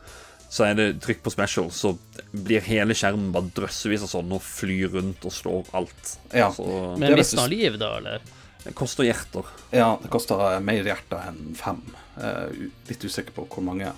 [0.50, 1.96] Så er det trykk på special, så
[2.32, 6.16] blir hele skjermen bare drøssevis av sånn og flyr rundt og slår alt.
[6.32, 6.52] Ja.
[6.56, 8.24] Så Men er mister han liv, da, eller?
[8.66, 9.46] det koster hjerter.
[9.76, 11.84] Ja, det koster mer hjerter enn fem.
[12.16, 12.48] Uh,
[12.90, 13.92] litt usikker på hvor mange.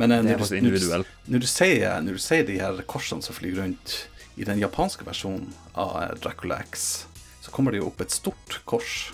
[0.00, 2.56] Men eh, Det er når, du, når, du, når, du ser, når du ser de
[2.58, 3.96] her korsene som flyr rundt
[4.40, 7.04] i den japanske versjonen av eh, Dracula X,
[7.44, 9.10] så kommer det jo opp et stort kors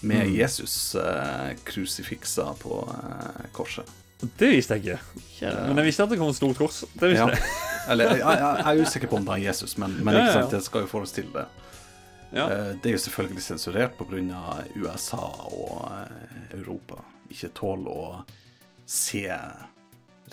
[0.00, 0.34] med Mm.
[0.36, 3.88] Jesus-krusifikser krusifiksa på eh, korset.
[4.20, 5.22] Det visste jeg ikke.
[5.42, 5.50] Ja.
[5.68, 6.84] Men jeg visste at det kom et stort kors.
[6.94, 7.34] Det visste Ja.
[7.36, 7.42] jeg.
[7.92, 10.32] Eller jeg, jeg, jeg er usikker på om det er Jesus, men, men Ja, ikke
[10.32, 11.44] ja, sant, det skal jo forestille det.
[12.34, 12.46] Ja.
[12.50, 12.78] det.
[12.82, 14.56] Det er jo selvfølgelig sensurert pga.
[14.80, 16.98] USA og eh, Europa.
[17.30, 18.08] Ikke tåler å
[18.86, 19.28] se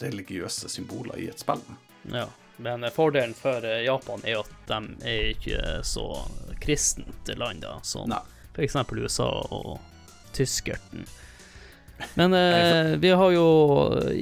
[0.02, 1.62] religiøse symboler i et spill.
[2.10, 2.26] Ja.
[2.58, 6.08] Men eh, fordelen for eh, Japan er at de er ikke så
[6.64, 8.10] kristent land, da, som
[8.56, 8.76] f.eks.
[8.98, 9.78] USA og
[10.34, 11.06] tyskerten.
[12.18, 13.46] Men eh, vi har jo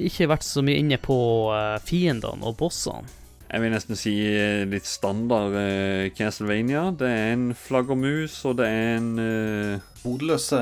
[0.06, 1.16] ikke vært så mye inne på
[1.56, 3.08] eh, fiendene og bossene.
[3.52, 6.86] Jeg vil nesten si eh, litt standard eh, Castlevania.
[6.96, 10.60] Det er en flaggermus, og det er en eh, Hodeløse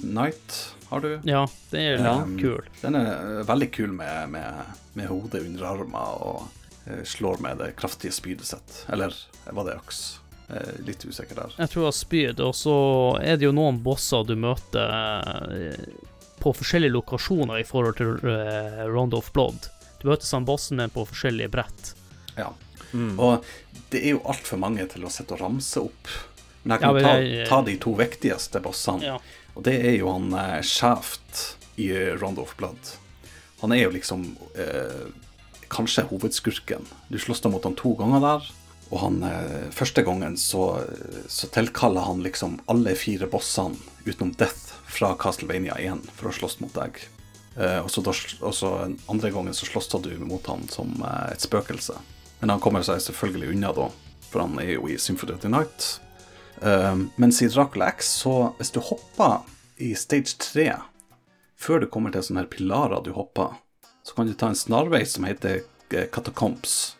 [0.00, 0.54] Knight
[0.88, 1.10] har du.
[1.28, 2.14] Ja, det er Ja.
[2.40, 2.64] kul.
[2.80, 6.46] Den er eh, veldig kul med, med, med hodet under armen og
[6.88, 8.84] eh, slår med det kraftige spydet sitt.
[8.88, 9.12] Eller
[9.52, 10.00] var det øks?
[10.48, 11.52] Eh, litt usikker der.
[11.60, 12.76] Jeg tror jeg har spyd, og så
[13.20, 14.94] er det jo noen bosser du møter
[15.52, 15.84] eh,
[16.40, 19.68] på forskjellige lokasjoner i forhold til uh, Round of Blood.
[20.02, 21.92] Du møter han bossen, men på forskjellige brett.
[22.38, 22.52] Ja.
[22.92, 23.16] mm.
[23.18, 23.44] Og
[23.90, 26.10] det er jo altfor mange til å sitte og ramse opp.
[26.62, 29.02] Men jeg Ja, kan men ta, jeg- ta de to viktigste bossene.
[29.04, 29.18] Ja.
[29.56, 32.92] Og det er jo han eh, Shaft i eh, Round of Blood.
[33.62, 35.08] Han er jo liksom eh,
[35.68, 36.86] kanskje hovedskurken.
[37.08, 38.46] Du slåss da mot han to ganger der.
[38.90, 40.84] Og han, eh, første gangen så,
[41.28, 46.58] så tilkaller han liksom alle fire bossene utenom Death fra Castlevania 1 for å slåss
[46.62, 46.98] mot deg.
[47.58, 48.72] Eh, og så og så
[49.10, 51.96] andre gangen så slåss du mot han som eh, et spøkelse.
[52.40, 53.88] Men han kommer seg selvfølgelig unna da,
[54.30, 55.88] for han er jo i Symphony of the Night.
[56.60, 59.44] Um, mens i Dracula X, så hvis du hopper
[59.78, 60.72] i stage 3
[61.58, 63.58] før du kommer til sånne her pilarer du hopper,
[64.06, 65.60] så kan du ta en snarvei som heter
[65.94, 66.96] eh, Catacombs.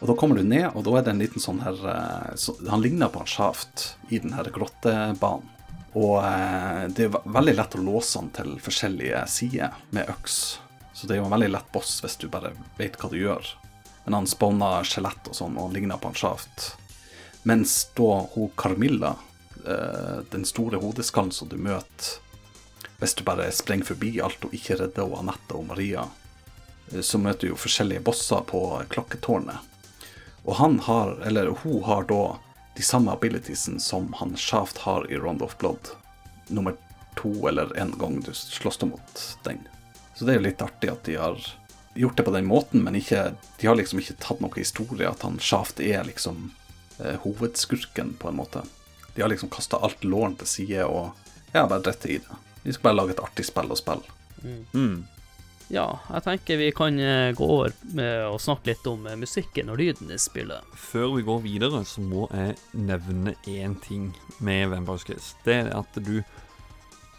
[0.00, 2.56] Og da kommer du ned, og da er det en liten sånn her eh, så,
[2.68, 5.52] Han ligner på en sjaft i den her grottebanen.
[5.96, 10.58] Og eh, det er veldig lett å låse han til forskjellige sider med øks.
[10.92, 13.48] Så det er jo en veldig lett boss hvis du bare vet hva du gjør.
[14.04, 16.74] Men han spawner skjelett og sånn, og han ligner på en sjaft.
[17.48, 19.14] Mens da hun Carmilla,
[19.64, 22.20] eh, den store hodeskallen som du møter
[22.96, 26.06] hvis du bare sprenger forbi alt og ikke redder og Anette og Maria,
[26.92, 29.72] eh, så møter du jo forskjellige bosser på klokketårnet.
[30.46, 32.22] Og han har, eller hun har da
[32.76, 35.92] de samme abilitiesene som han Shaft har i Round of Blood.
[36.48, 36.76] Nummer
[37.16, 39.62] to eller en gang du slåss mot den.
[40.14, 41.40] Så det er jo litt artig at de har
[41.96, 45.24] gjort det på den måten, men ikke, de har liksom ikke tatt noe historie at
[45.24, 46.50] han Shaft er liksom
[46.98, 48.62] eh, hovedskurken, på en måte.
[49.14, 51.16] De har liksom kasta alt låren til side og
[51.52, 52.40] ja, bare dritt i det.
[52.62, 54.16] De skal bare lage et artig spill å spille.
[54.74, 55.06] Mm.
[55.72, 59.72] Ja, jeg tenker vi kan eh, gå over med å snakke litt om eh, musikken
[59.72, 60.62] og lyden i spillet.
[60.78, 65.32] Før vi går videre, så må jeg nevne én ting med Vampire Skies.
[65.42, 66.20] Det er at du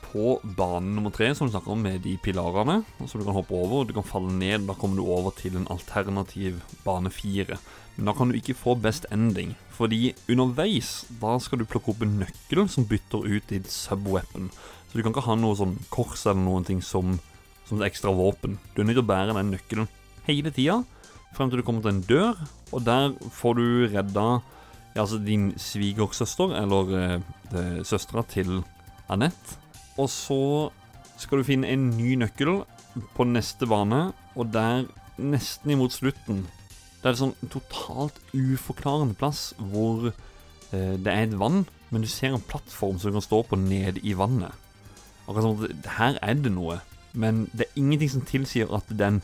[0.08, 3.56] på bane nummer tre, som du snakker om, med de pilarene, som du kan hoppe
[3.58, 7.60] over, du kan falle ned, da kommer du over til en alternativ bane fire.
[7.98, 12.04] Men da kan du ikke få best ending, fordi underveis da skal du plukke opp
[12.06, 14.52] en nøkkel som bytter ut ditt subweapon.
[14.88, 17.18] Så du kan ikke ha noe sånn kors eller noen ting som,
[17.68, 18.58] som et ekstra våpen.
[18.74, 19.90] Du er nødt til å bære den nøkkelen
[20.28, 20.82] hele tida
[21.36, 22.40] frem til du kommer til en dør,
[22.74, 24.28] og der får du redda
[24.96, 28.62] ja, altså din svigersøster, eller eh, søstera til
[29.10, 29.60] Anette.
[29.98, 30.42] Og så
[31.18, 32.64] skal du finne en ny nøkkel
[33.18, 36.46] på neste bane, og der, nesten imot slutten,
[36.98, 42.10] det er en sånn totalt uforklarende plass hvor eh, det er et vann, men du
[42.10, 44.54] ser en plattform som du kan stå på nede i vannet.
[45.28, 46.80] Akkurat som at her er det noe,
[47.14, 49.22] men det er ingenting som tilsier at den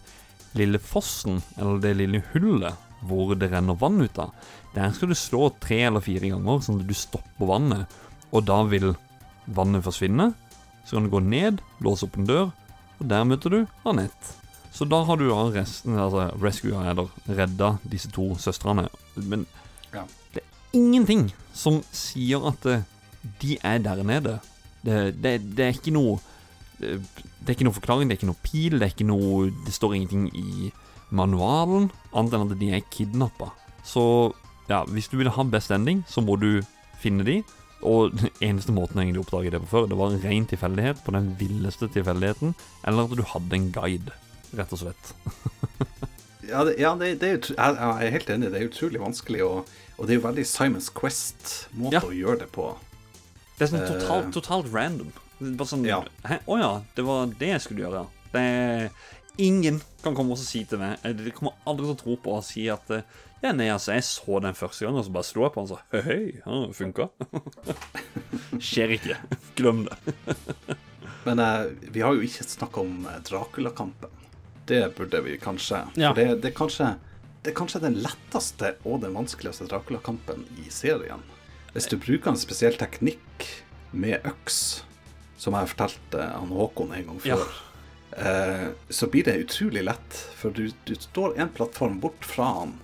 [0.58, 4.32] lille fossen, eller det lille hullet hvor det renner vann ut av,
[4.76, 7.92] der skal du slå tre eller fire ganger, sånn at du stopper vannet,
[8.32, 8.94] og da vil
[9.46, 10.30] vannet forsvinne.
[10.88, 12.54] Så kan du gå ned, låse opp en dør,
[13.00, 14.38] og der møter du Anette.
[14.74, 18.88] Så da har du resten, altså rescua eller redda disse to søstrene.
[19.16, 19.46] Men
[19.94, 20.06] Ja.
[20.34, 22.82] det er ingenting som sier at eh,
[23.42, 24.40] de er der nede.
[24.82, 26.18] Det, det, det er ikke noe
[26.84, 29.74] det, er ikke noe forklaring, det er ikke noe pil, det er ikke noe Det
[29.76, 30.72] står ingenting i
[31.14, 33.52] manualen, annet enn at de er kidnappa.
[33.86, 34.04] Så
[34.70, 36.62] ja, hvis du vil ha best ending, så må du
[37.04, 37.42] finne de.
[37.84, 41.02] Og den eneste måten jeg egentlig oppdaget det på før, det var en ren tilfeldighet
[41.04, 42.54] på den villeste tilfeldigheten,
[42.88, 44.14] eller at du hadde en guide,
[44.58, 45.14] rett og slett.
[46.44, 48.50] Ja, det, ja det, det er jeg, jeg er helt enig.
[48.52, 52.02] Det er utrolig vanskelig, og, og det er jo veldig Simons Quest-måte Ja.
[52.04, 52.66] å gjøre det på.
[53.56, 53.94] Det er sånn Eh.
[53.94, 55.14] totalt, totalt random.
[55.40, 56.04] Bare sånn Ja.
[56.28, 56.40] Hæ?
[56.46, 58.30] Å ja, det var det jeg skulle gjøre, ja.
[58.34, 58.90] Det er
[59.42, 62.36] Ingen kan komme og si til meg eh, De kommer aldri til å tro på
[62.38, 63.06] og si at eh,
[63.42, 65.72] Ja, nei, altså, jeg så den første gang, og så bare slo jeg på den
[65.72, 67.10] og sa hei, hei, ja, det funka.
[68.70, 69.18] Skjer ikke.
[69.58, 69.98] Glem det.
[71.26, 74.22] Men eh, vi har jo ikke snakka om eh, Dracula-kampen.
[74.70, 75.82] Det burde vi kanskje.
[76.00, 76.14] Ja.
[76.14, 76.94] For det, det, er kanskje,
[77.44, 81.24] det er kanskje den letteste og den vanskeligste Dracula-kampen i serien.
[81.74, 83.48] Hvis du bruker en spesiell teknikk
[83.92, 84.84] med øks,
[85.44, 87.36] som jeg fortalte han Håkon en gang Ja.
[87.36, 87.58] før,
[88.18, 90.20] eh, så blir det utrolig lett.
[90.40, 92.78] For du, du står en plattform bort fra han.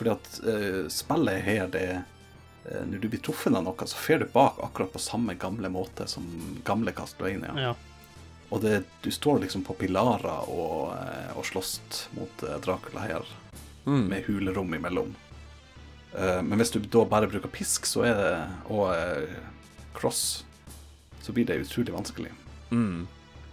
[0.00, 4.18] Fordi at eh, spillet her, det eh, Når du blir truffet av noe, så fer
[4.22, 6.24] du bak akkurat på samme gamle måte som
[6.64, 7.52] gamle Castlevania.
[7.56, 7.74] Ja.
[8.50, 11.74] Og det, du står liksom på pilarer og, eh, og slåss
[12.16, 13.28] mot eh, Dracula her,
[13.86, 14.08] Mm.
[14.10, 15.14] med hulerom imellom.
[16.14, 18.32] Eh, Men hvis du da bare bruker pisk så er det,
[18.68, 19.38] og eh,
[19.96, 20.44] cross,
[21.24, 22.32] så blir det utrolig vanskelig.
[22.70, 23.08] Mm.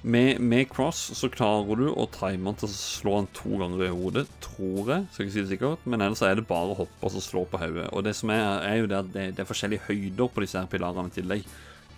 [0.08, 3.88] Med, med cross så klarer du å time han til å slå han to ganger
[3.88, 5.08] i hodet, tror jeg.
[5.12, 7.44] Skal ikke si det sikkert, men ellers er det bare å hoppe og så slå
[7.50, 7.90] på hodet.
[7.92, 10.62] Og det som er, er jo det at det, det er forskjellige høyder på disse
[10.62, 11.50] her pilarene i tillegg.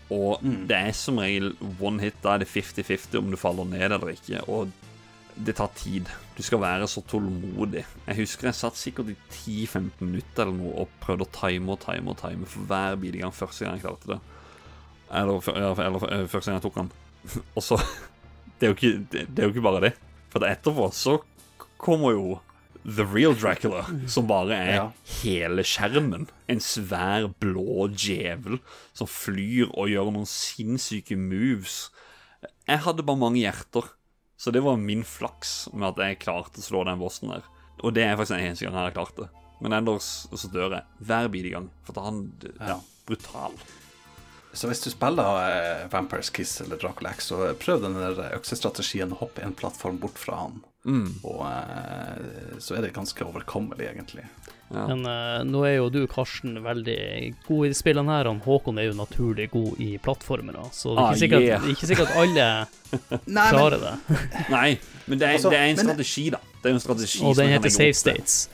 [0.10, 2.18] Og det er som regel one hit.
[2.24, 4.42] Da er det 50-50 om du faller ned eller ikke.
[4.50, 4.72] Og
[5.38, 6.10] det tar tid.
[6.38, 7.86] Du skal være så tålmodig.
[8.08, 9.18] Jeg husker jeg satt sikkert i
[9.68, 13.36] 10-15 minutter eller noe og prøvde å time og time og time for hver bilgang
[13.36, 14.20] første gang jeg klarte det.
[15.12, 16.92] Eller, eller, eller eh, første gang jeg tok den.
[17.58, 17.78] Og så
[18.60, 19.94] det er, jo ikke, det, det er jo ikke bare det.
[20.34, 21.18] For etterpå så
[21.82, 22.40] kommer jo
[22.86, 24.84] The Real Dracula, som bare er Ja.
[25.22, 26.28] hele skjermen.
[26.50, 28.60] En svær, blå djevel
[28.96, 31.90] som flyr og gjør noen sinnssyke moves.
[32.70, 33.90] Jeg hadde bare mange hjerter,
[34.40, 37.44] så det var min flaks med at jeg klarte å slå den bossen der.
[37.84, 39.28] Og det er faktisk den eneste gangen jeg har klart det.
[39.60, 41.68] Men ellers så dør jeg hver bidige gang.
[41.84, 42.80] For at han ja, Ja.
[43.08, 43.56] brutal.
[44.54, 49.12] Så hvis du spiller eh, Vampires Kiss eller Dracula X, så prøv den der øksestrategien.
[49.20, 50.62] Hopp en plattform bort fra han.
[51.24, 54.26] Og eh, så er det ganske overkommelig, egentlig.
[54.74, 54.84] Ja.
[54.90, 56.98] Men eh, nå er jo du, Karsten, veldig
[57.48, 58.30] god i de spillene her.
[58.30, 61.64] og Håkon er jo naturlig god i plattformere, så det er Ah, ikke sikkert, yeah.
[61.64, 62.50] er ikke sikkert alle
[63.38, 63.94] Nei, klarer det.
[64.50, 64.70] Nei,
[65.10, 66.42] men det er, Altså, det er en men- strategi, da.
[66.62, 68.28] Det er en strategi Og den heter Safe Save Det.
[68.28, 68.50] States.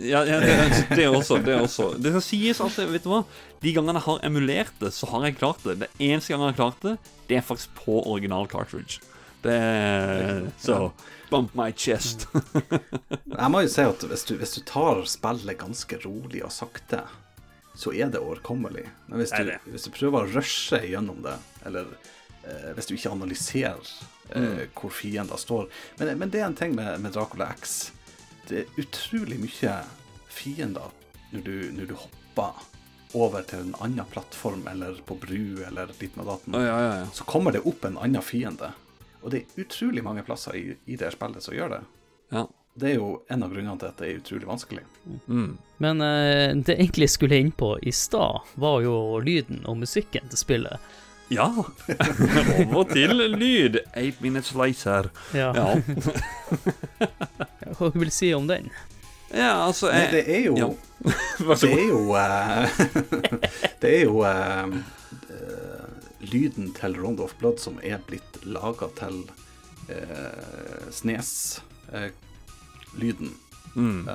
[0.00, 0.54] Ja, ja det,
[0.96, 1.36] det også.
[1.44, 3.18] Det også Det skal sies at vet du hva
[3.60, 5.78] De gangene jeg har emulert det, så har jeg klart det.
[5.84, 6.94] Det eneste gangen jeg har klart det,
[7.28, 9.02] det er faktisk på original cartridge.
[9.42, 9.58] Det
[10.62, 10.92] Så
[11.30, 12.28] bump my chest.
[13.38, 17.00] Jeg må jo si at hvis du, hvis du tar spillet ganske rolig og sakte,
[17.74, 18.84] så er det overkommelig.
[19.08, 21.88] Men hvis du, hvis du prøver å rushe gjennom det, eller
[22.44, 23.80] eh, hvis du ikke analyserer
[24.36, 27.90] eh, hvor fiender står men, men det er en ting med, med Dracula X.
[28.48, 29.76] Det er utrolig mye
[30.32, 30.92] fiender
[31.32, 32.62] når du, når du hopper
[33.12, 36.56] over til en annen plattform, eller på bru, eller ditt med datten.
[36.56, 37.06] oh, ja, ja, ja.
[37.12, 38.72] Så kommer det opp en annen fiende.
[39.22, 41.84] Og det er utrolig mange plasser i, i det spillet som gjør det.
[42.32, 42.48] ja.
[42.74, 44.82] Det er jo en av grunnene til at det er utrolig vanskelig.
[45.28, 45.58] Mm.
[45.84, 50.30] Men eh, det jeg egentlig skulle inn på i stad, var jo lyden og musikken
[50.32, 50.80] til spillet.
[51.32, 51.50] Ja.
[52.64, 53.76] Over til lyd.
[53.92, 55.10] Eight minutes later.
[55.36, 55.52] Ja.
[55.52, 55.76] Ja.
[57.82, 58.70] Hva vil si om den?
[59.32, 60.68] ja, altså Nei, det er jo ja.
[61.48, 62.68] Det er jo uh,
[63.82, 64.66] Det er jo eh,
[66.32, 69.30] lyden til Rond of Blood som er blitt laga til
[69.90, 72.10] uh, Snes-lyden.
[73.74, 74.06] Mm.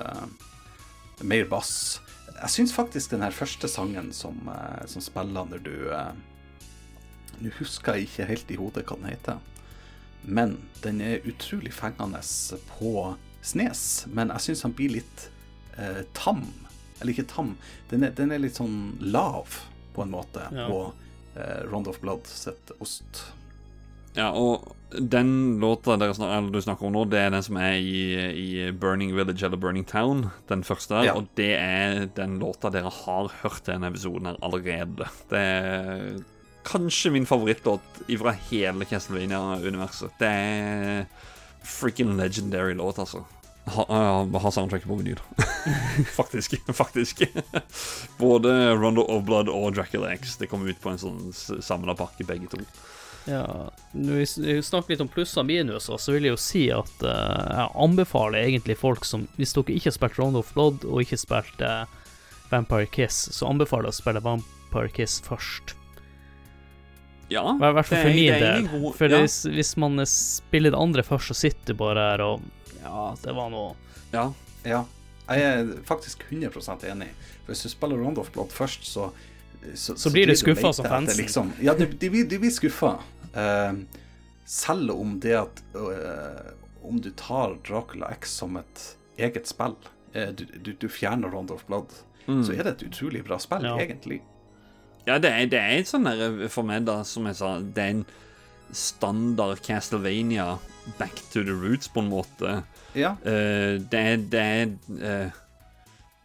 [1.27, 2.01] Mer bass.
[2.38, 4.49] Jeg syns faktisk den her første sangen som,
[4.88, 5.75] som spiller når du
[7.41, 9.38] Nå husker jeg ikke helt i hodet hva den heter,
[10.23, 12.21] men den er utrolig fengende
[12.71, 13.17] på
[13.48, 13.82] Snes.
[14.12, 15.28] Men jeg syns han blir litt
[15.78, 16.44] eh, tam.
[17.00, 17.56] Eller ikke tam,
[17.92, 19.60] den er, den er litt sånn lav,
[19.94, 20.66] på en måte, Ja.
[20.70, 20.80] på
[21.38, 23.28] eh, Round of Blood sitt ost.
[24.18, 27.60] Ja, og den låta dere snak eller du snakker om nå, det er den som
[27.62, 28.00] er i,
[28.34, 30.24] i Burning Village eller Burning Town.
[30.50, 31.04] Den første.
[31.06, 31.14] Ja.
[31.20, 35.06] Og det er den låta dere har hørt i denne episoden her allerede.
[35.30, 36.18] Det er
[36.66, 40.18] kanskje min favorittlåt fra hele Castlevania-universet.
[40.18, 41.06] Det er
[41.68, 43.22] freaking legendary låt, altså.
[43.67, 45.19] Ha, ha, ha soundtracket på vinyl.
[46.15, 46.56] faktisk.
[46.73, 47.23] Faktisk.
[48.17, 50.38] Både Rondo of Blood og Dracula X.
[50.38, 52.62] Det kommer ut på en sånn samla pakke, begge to.
[53.27, 57.01] Ja, Når vi snakker litt om plusser og minus, så vil jeg jo si at
[57.03, 61.01] uh, jeg anbefaler egentlig folk som Hvis dere ikke har spilt Rondo of Blood og
[61.03, 61.84] ikke spilt uh,
[62.47, 65.75] Vampire Kiss, så anbefaler jeg å spille Vampire Kiss først.
[67.27, 68.69] Ja, I hvert fall for min del.
[68.95, 69.19] For ja.
[69.19, 72.45] hvis, hvis man eh, spiller det andre først, så sitter du bare her og
[72.84, 73.76] Ja, det var noe
[74.13, 74.28] Ja.
[74.68, 74.84] Ja,
[75.30, 77.08] jeg er faktisk 100 enig.
[77.46, 79.10] For hvis du spiller Round of Blood først, så
[79.76, 81.18] Så blir du skuffa som fansen.
[81.22, 82.98] Liksom, ja, du, de, blir- de blir skuffa.
[83.36, 83.80] Uh,
[84.46, 88.84] selv om det at uh, Om du tar Dracula X som et
[89.18, 89.76] eget spill,
[90.16, 91.92] uh, du, du, du fjerner Round of Blood,
[92.28, 93.76] så er det et utrolig bra spill, Ja.
[93.80, 94.22] egentlig.
[95.08, 97.84] Ja, det er, det er en sånn der for meg, da, som jeg sa, det
[97.84, 98.06] er en
[98.71, 100.58] standard Castlevania
[100.97, 102.63] back to the roots, på en måte.
[102.95, 103.15] Ja.
[103.25, 104.62] Uh, det er Det er
[105.03, 105.32] eh,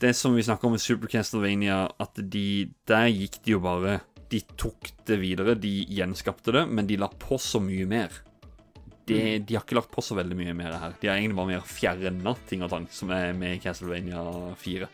[0.01, 4.01] Det som vi snakker om med Super Castlevania, at de Der gikk de jo bare
[4.31, 8.09] De tok det videre, de gjenskapte det, men de la på så mye mer.
[9.05, 10.95] De, de har ikke lagt på så veldig mye mer her.
[11.03, 14.23] De har egentlig bare mer fjerna ting og tang som er med i Castlevania
[14.63, 14.89] 4.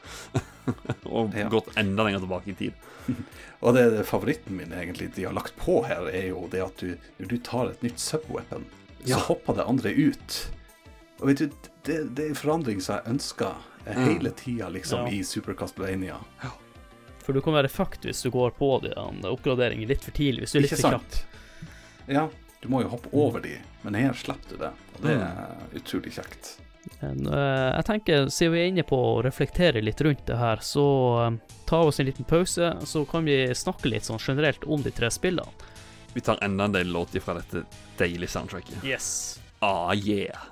[1.12, 1.46] og Ja.
[1.52, 2.72] gått enda lenger tilbake i tid.
[3.61, 6.79] Og det, det favoritten min egentlig de har lagt på her, er jo det at
[6.79, 8.68] du, når du tar et nytt subweapon,
[9.03, 10.38] så hopper det andre ut.
[11.18, 13.57] Og vet du, det, det er en forandring som jeg ønsker
[13.88, 14.05] mm.
[14.05, 15.12] hele tida, liksom, Ja.
[15.12, 16.21] i Super Castlevania.
[17.25, 18.94] For du kan være fucked hvis du går på de
[19.29, 20.47] oppgraderingen litt for tidlig.
[20.47, 21.18] Hvis du er litt Ikke for sant?
[22.09, 22.29] Ja,
[22.62, 24.71] du må jo hoppe over de, men her slipper du det.
[24.94, 26.55] Og det er utrolig kjekt.
[27.01, 30.62] Men, eh, jeg tenker, siden vi er inne på å reflektere litt rundt det her,
[30.64, 30.87] så
[31.25, 34.95] eh, ta oss en liten pause, så kan vi snakke litt sånn generelt om de
[34.95, 35.68] tre spillene.
[36.14, 37.66] Vi tar enda en del låter fra dette
[37.99, 38.81] deilige soundtracket.
[38.87, 39.39] Yes.
[39.61, 40.49] Ah, yeah.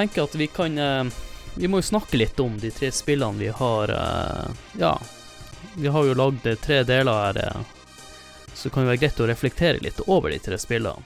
[0.00, 1.04] Tenker at vi kan eh,
[1.54, 4.94] Vi må jo snakke litt om de tre spillene vi har eh, Ja,
[5.76, 7.66] vi har jo lagd eh, tre deler her,
[8.54, 11.04] så det kan jo være greit å reflektere litt over de tre spillene.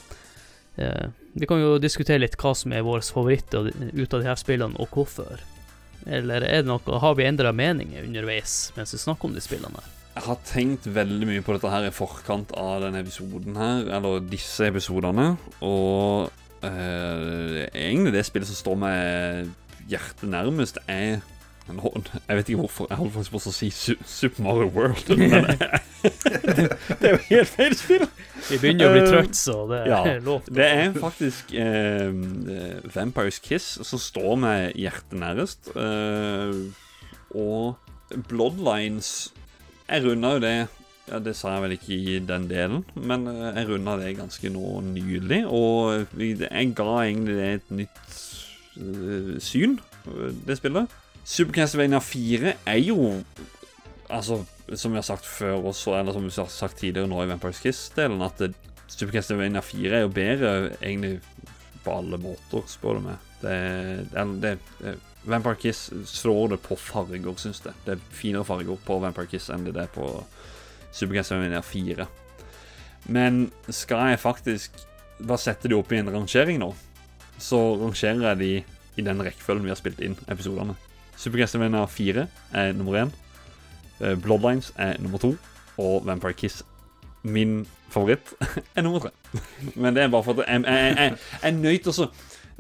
[1.35, 4.75] Vi kan jo diskutere litt hva som er våre favoritter ut av de her spillene,
[4.81, 5.43] og hvorfor.
[6.07, 9.85] Eller er det noe, har vi endra meninger underveis mens vi snakker om de spillene?
[10.15, 14.27] Jeg har tenkt veldig mye på dette her i forkant av denne episoden her, eller
[14.31, 16.33] disse episodene, og
[16.71, 19.53] eh, egentlig det spillet som står meg
[19.91, 21.21] hjertet nærmest, er
[21.65, 22.87] Jeg vet ikke hvorfor.
[22.91, 25.47] Jeg holdt faktisk på å si Super Mario World, men
[27.01, 28.05] det er jo helt feil spill!
[28.51, 30.45] Vi begynner å bli Eh, trøtt, så det ja, er lov.
[30.45, 35.73] Det er faktisk eh, eh, Vampires Kiss som står meg hjertet nærest.
[35.73, 36.59] Eh,
[37.35, 39.33] og Bloodlines
[39.89, 40.57] Jeg runda jo det
[41.09, 44.53] ja, Det sa jeg vel ikke i den delen, men eh, jeg runda det ganske
[44.53, 45.43] nå nylig.
[45.47, 48.15] Og jeg ga egentlig det et nytt
[48.81, 49.79] uh, syn,
[50.09, 51.01] eh, det spillet.
[51.25, 53.23] Super Castlevania 4 er jo
[54.13, 54.43] Altså,
[54.77, 57.59] som vi har sagt før også, eller som vi har sagt tidligere nå i Vampires
[57.65, 58.43] Kiss-delen, at
[58.87, 60.51] Super Castlevania 4 er jo bedre
[60.83, 61.23] egentlig
[61.83, 63.25] på alle måter, spør du meg.
[63.41, 63.57] Det,
[64.13, 64.53] det,
[64.83, 64.95] det
[65.25, 67.75] Vampire Kiss slår det på farger, syns jeg.
[67.87, 70.09] Det er finere farger på Vampire Kiss enn det er på
[70.95, 72.07] Super Castlevania 4.
[73.15, 74.79] Men skal jeg faktisk
[75.19, 76.71] bare sette de opp i en rangering nå,
[77.43, 78.53] så rangerer jeg de
[79.01, 80.77] i den rekkefølgen vi har spilt inn episodene.
[81.19, 82.27] Super Castlevania 4
[82.61, 83.19] er nummer 1.
[84.23, 85.35] Bloodlines er nummer 2.
[85.83, 86.63] Og Vampire Kiss,
[87.23, 88.35] min favoritt,
[88.77, 89.11] er nummer 3.
[89.83, 92.09] Men det er bare for at jeg, jeg, jeg, jeg nøyt også.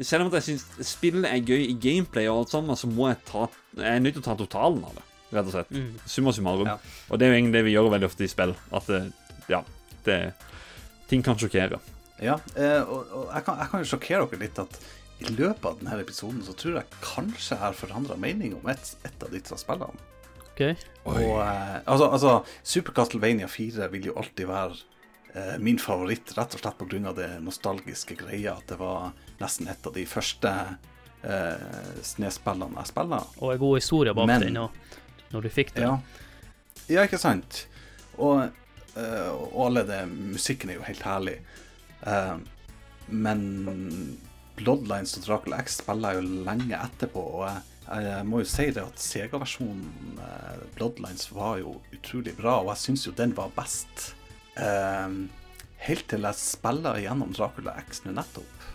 [0.02, 3.20] Selv om jeg syns spillet er gøy i gameplay, og alt sammen, så må jeg
[3.28, 3.46] ta
[3.78, 5.04] Jeg er nødt til å ta totalen av det,
[5.36, 5.70] rett og slett.
[5.74, 5.92] Mm.
[6.06, 6.70] Summa summarum.
[6.70, 6.78] Ja.
[7.10, 8.54] Og det er jo egentlig det vi gjør veldig ofte i spill.
[8.74, 9.04] At det,
[9.52, 9.64] ja,
[10.08, 10.18] det
[11.04, 11.76] Ting kan sjokkere.
[12.22, 14.78] Ja, eh, og, og jeg, kan, jeg kan jo sjokkere dere litt at
[15.20, 18.94] i løpet av denne episoden så tror jeg kanskje jeg har forandra mening om et,
[19.06, 20.08] et av disse spillene.
[20.54, 20.76] Okay.
[21.02, 24.76] Og, eh, altså, altså, Super Castlevania 4 vil jo alltid være
[25.34, 27.14] eh, min favoritt, rett og slett pga.
[27.16, 29.10] det nostalgiske greia at det var
[29.40, 30.52] nesten et av de første
[31.26, 33.26] eh, snespillene jeg spiller.
[33.40, 34.70] Og en god historie bak den, og
[35.34, 35.84] når du fikk det.
[35.86, 35.98] Ja.
[36.88, 37.64] ja, ikke sant?
[38.22, 38.46] Og,
[38.94, 41.38] eh, og alle det Musikken er jo helt herlig.
[42.06, 42.36] Eh,
[43.10, 43.46] men
[44.58, 48.68] Bloodlines og Dracula X spiller jeg jo lenge etterpå, og jeg, jeg må jo si
[48.72, 53.52] det at Sega-versjonen eh, Bloodlines var jo utrolig bra, og jeg syns jo den var
[53.56, 54.12] best.
[55.84, 58.68] Helt til jeg spiller gjennom Dracula X nå nettopp.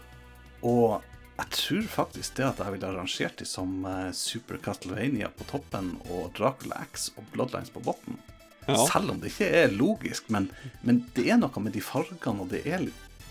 [0.67, 0.99] Og
[1.39, 5.93] jeg tror faktisk det at jeg ville arrangert de som eh, Super Castlevania på toppen
[6.09, 8.19] og Dracula X og Bloodlines på bunnen.
[8.67, 8.75] Ja.
[8.89, 10.49] Selv om det ikke er logisk, men,
[10.85, 12.83] men det er noe med de fargene, og det er,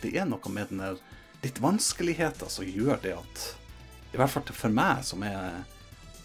[0.02, 1.02] det er noe med den der
[1.44, 3.44] litt vanskeligheter som gjør det at
[4.14, 5.61] I hvert fall for meg, som, er,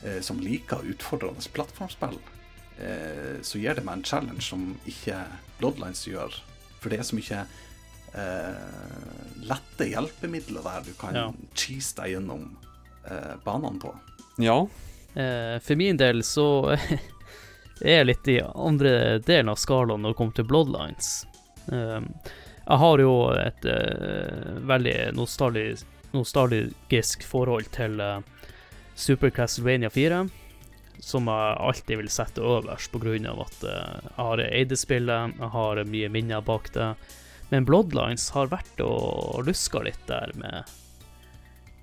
[0.01, 2.15] eh, som liker utfordrende plattformspill,
[2.79, 5.19] eh, så gir det meg en challenge som ikke
[5.59, 6.39] Bloodlines gjør.
[6.79, 7.43] For det er så mye
[8.15, 11.25] eh, lette hjelpemidler der du kan Ja.
[11.53, 12.57] cheese deg gjennom
[13.09, 13.93] eh, banene på.
[14.37, 14.59] Ja.
[15.13, 16.47] Eh, for min del så
[17.83, 21.11] er jeg litt i andre delen av skalaen når det kommer til Bloodlines.
[21.67, 22.09] Um,
[22.63, 28.21] jeg har jo et eh, veldig nostalgisk, nostalgisk forhold til eh,
[28.95, 30.21] Super Castlevania 4,
[31.03, 35.49] som jeg alltid vil sette øverst av at eh, jeg har eid det spillet, jeg
[35.57, 36.93] har mye minner bak det.
[37.49, 40.69] Men Bloodlines har vært og luska litt der med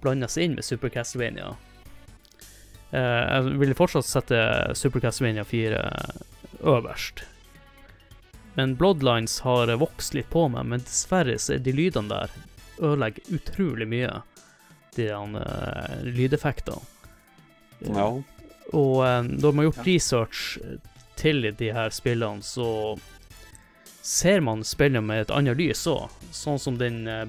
[0.01, 1.53] Blanda seg inn med Super Castlevania.
[2.91, 4.41] Eh, jeg vil fortsatt sette
[4.79, 5.83] Super Castlevania 4
[6.61, 7.25] øverst.
[8.57, 12.35] Men Bloodlines har vokst litt på meg, men dessverre så er de lydene der
[12.81, 14.11] ødelegger utrolig mye.
[14.97, 16.83] De uh, lydeffektene.
[17.95, 18.11] ja.
[18.71, 20.43] Og eh, når man har gjort research
[21.19, 22.95] til de her spillene, så
[24.03, 26.09] ser man spillet med et annet lys òg.
[26.35, 27.27] Sånn som den eh,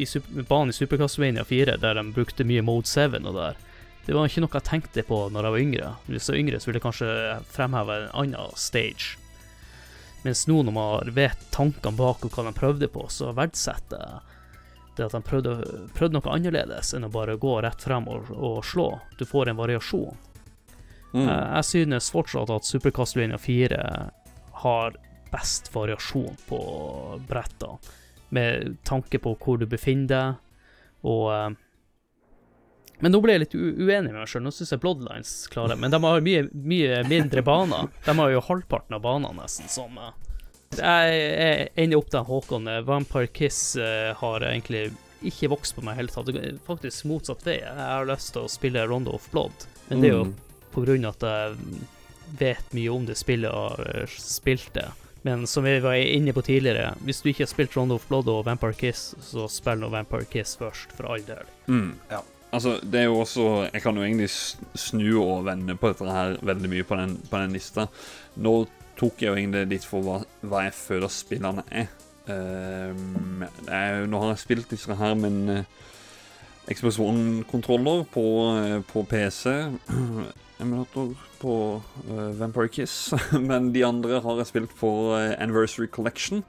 [0.00, 3.58] i super, banen i Super Castlevania 4, der de brukte mye Mode 7 og der.
[4.06, 5.90] Det var ikke noe jeg tenkte på når jeg var yngre.
[6.06, 7.10] Hvis jeg var yngre, så ville jeg kanskje
[7.52, 9.18] fremheve en annen stage.
[10.24, 14.36] Mens nå når man vet tankene bak og hva de prøvde på, så verdsetter jeg
[14.98, 15.52] det at de prøvde,
[15.96, 18.88] prøvde noe annerledes enn å bare gå rett frem og, og slå.
[19.16, 20.18] Du får en variasjon.
[21.14, 21.24] Mm.
[21.24, 23.78] Jeg, jeg synes fortsatt at Super Castlevania 4
[24.64, 24.98] har
[25.32, 26.60] best variasjon på
[27.28, 27.74] bretta,
[28.30, 30.38] med tanke på hvor du befinner deg,
[31.10, 31.50] og eh,
[33.00, 34.42] Men nå ble jeg litt uenig med meg sjøl.
[34.44, 37.86] Nå syns jeg Bloodlines klarer Men de har mye, mye mindre baner.
[38.04, 40.10] De har jo halvparten av banene, nesten, som eh,
[40.76, 42.68] Jeg jeg ender opp der, Håkon.
[42.68, 43.62] Eh, Vampire Kiss
[44.20, 44.90] har egentlig
[45.24, 46.28] ikke vokst på meg i hele tatt.
[46.28, 47.56] Det er faktisk motsatt vei.
[47.64, 50.34] Jeg har lyst til å spille Rondo of Blood, men det er jo Mm.
[50.72, 51.88] på grunn av at jeg
[52.40, 54.86] vet mye om det spillet og har spilt det.
[55.22, 58.28] Men som vi var inne på tidligere, hvis du ikke har spilt Rondo of Blood
[58.32, 61.48] og Vampire Kiss, så spill nå Vampire Kiss først, for all del.
[61.68, 61.94] Mm.
[62.10, 62.22] Ja.
[62.50, 63.42] Altså, det er jo også
[63.72, 64.30] Jeg kan jo egentlig
[64.74, 67.86] snu og vende på dette her veldig mye på den, på den lista.
[68.42, 68.54] Nå
[68.98, 71.86] tok jeg jo egentlig litt for hva, hva jeg føler spillerne er.
[72.26, 72.36] Det
[73.70, 75.70] er nå har jeg spilt disse her med en eh,
[76.70, 79.50] Xbox One-kontroller på, uh, på PC.
[80.60, 83.12] Emulator på uh, Vampire Kiss.
[83.50, 86.44] Men de andre har jeg spilt på uh, Anniversary Collection.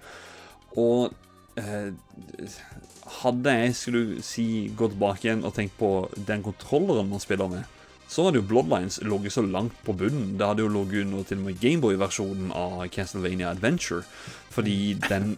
[0.79, 1.11] Og
[1.59, 1.91] eh,
[3.21, 4.45] hadde jeg skulle si
[4.77, 7.65] gå tilbake igjen og tenkt på den kontrolleren man spiller med,
[8.11, 10.37] så hadde jo Bloodlines ligget så langt på bunnen.
[10.39, 14.03] Det hadde jo ligget under til og med Gameboy-versjonen av Castlevania Adventure.
[14.51, 15.37] Fordi den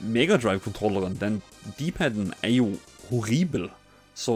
[0.00, 1.40] Megadrive-kontrolleren, den
[1.78, 2.74] deepheaden, er jo
[3.08, 3.70] horribel.
[4.12, 4.34] Så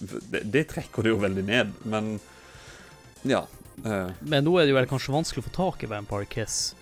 [0.00, 1.76] det, det trekker det jo veldig ned.
[1.84, 2.16] Men
[3.28, 3.44] ja.
[3.84, 6.74] Uh, Men nå er det jo kanskje vanskelig å få tak i Vampire Kiss,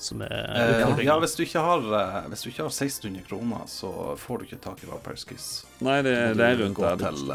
[0.00, 3.66] som er uh, ja, hvis du, ikke har, eh, hvis du ikke har 1600 kroner,
[3.68, 5.50] så får du ikke tak i Vampire Kiss.
[5.84, 6.96] nei, det, det er rundt der.
[6.96, 7.34] til,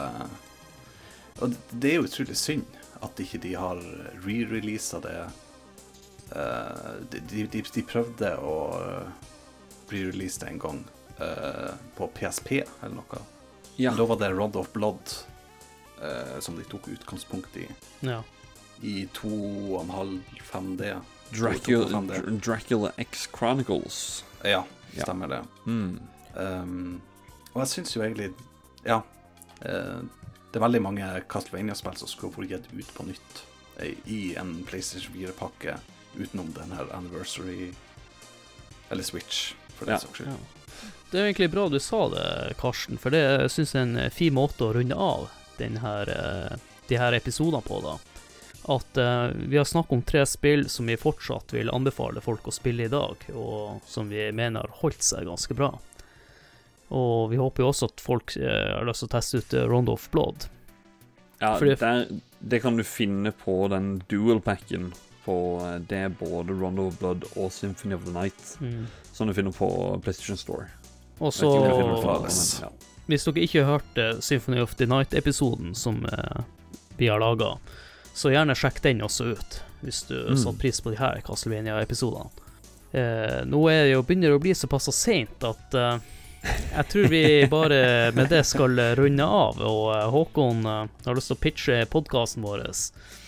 [1.44, 2.66] Og det- det er jo utrolig synd
[3.04, 3.78] at ikke de har
[4.26, 5.16] re-releasa det.
[6.32, 9.10] Eh, de, de, de, de prøvde å eh,
[9.92, 10.80] re-release det en gang
[11.20, 13.22] eh, på PSP eller noe.
[13.78, 13.92] Ja.
[13.94, 15.14] Da var det Rod of Blood
[16.02, 17.68] eh, som de tok utgangspunkt i.
[18.02, 18.24] Ja.
[18.82, 21.02] I 2,5-5D.
[21.32, 22.40] Dracula, 2,5D.
[22.46, 24.24] Dracula X Chronicles.
[24.44, 24.64] Ja,
[24.96, 25.04] Ja.
[25.04, 25.42] stemmer det.
[25.66, 26.00] Mm.
[26.36, 27.02] Um,
[27.54, 28.34] og jeg syns jo egentlig
[28.86, 29.02] Ja.
[29.66, 30.04] Uh,
[30.52, 33.42] det er veldig mange Castlevania-spill som skulle vært gitt ut på nytt
[33.80, 35.78] eh, i en PlayStation 4-pakke
[36.18, 37.74] utenom den her Anniversary
[38.92, 40.00] Eller Switch, for den Ja.
[40.00, 40.28] saks skyld.
[40.30, 40.36] Ja.
[41.12, 44.34] Det er egentlig bra du sa det, Karsten, for det syns jeg er en fin
[44.34, 46.58] måte å runde av den her, eh,
[46.88, 47.82] de her episodene på.
[47.82, 47.98] da.
[48.68, 52.54] At eh, vi har snakket om tre spill som vi fortsatt vil anbefale folk å
[52.56, 55.70] spille i dag, og som vi mener har holdt seg ganske bra.
[56.96, 59.68] Og vi håper jo også at folk eh, har lyst til å teste ut eh,
[59.70, 60.48] Rondo of Blood.
[61.42, 62.08] Ja, Fordi- der,
[62.40, 64.92] det kan du finne på den dual-packen
[65.26, 68.58] på eh, Det er både Rondo of Blood og Symphony of the Night,
[69.12, 69.70] som du finner på
[70.04, 70.68] PlayStation Store.
[71.20, 71.48] Og så
[72.62, 72.70] ja.
[73.06, 76.42] Hvis dere ikke har hørt eh, Symphony of the Night-episoden som eh,
[76.98, 77.56] vi har laga,
[78.16, 80.38] så gjerne sjekk den også ut, hvis du Mm.
[80.40, 82.32] satte pris på de her Castlevania-episodene.
[82.96, 85.98] Eh, nå er det jo, begynner det å bli såpass seint at eh,
[86.46, 87.80] jeg tror vi bare
[88.16, 89.62] med det skal runde av.
[89.64, 92.66] Og eh, Håkon eh, har lyst til å pitche podkasten vår.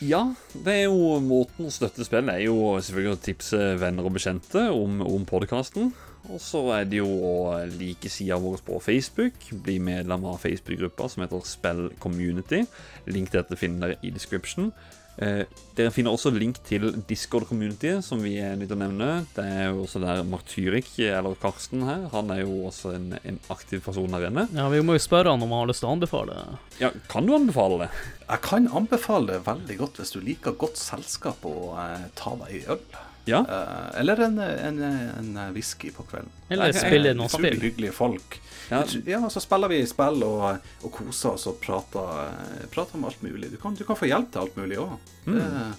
[0.05, 4.17] Ja, det er jo måten å støtte spill er jo selvfølgelig å tipse venner og
[4.17, 5.91] bekjente om, om podkasten.
[6.27, 7.35] Og så er det jo å
[7.77, 9.47] like sida vår på Facebook.
[9.63, 12.65] Bli medlem av Facebook-gruppa som heter Spill Community.
[13.07, 14.73] Link til dette finner dere i description.
[15.17, 15.43] Eh,
[15.77, 19.07] dere finner også link til Discord-community, som vi er nødt til å nevne.
[19.33, 23.39] Det er jo også der Martyrik, eller Karsten her, han er jo også en, en
[23.53, 24.45] aktiv person her inne.
[24.53, 26.37] Ja, vi må jo spørre han om han har lyst til å anbefale.
[26.37, 26.61] det.
[26.85, 27.89] Ja, Kan du anbefale det?
[28.27, 32.59] Jeg kan anbefale det veldig godt hvis du liker godt selskap og eh, ta deg
[32.61, 32.83] en øl.
[33.27, 33.41] Ja.
[33.43, 36.31] Uh, eller en, en, en whisky på kvelden.
[36.49, 37.65] Eller er spille noen utrolig spill.
[37.67, 38.39] hyggelige folk.
[38.69, 38.83] Ja.
[39.07, 42.31] Ja, så spiller vi spill og, og koser oss og prater,
[42.73, 43.51] prater om alt mulig.
[43.53, 44.95] Du kan, du kan få hjelp til alt mulig òg.
[45.27, 45.75] Mm.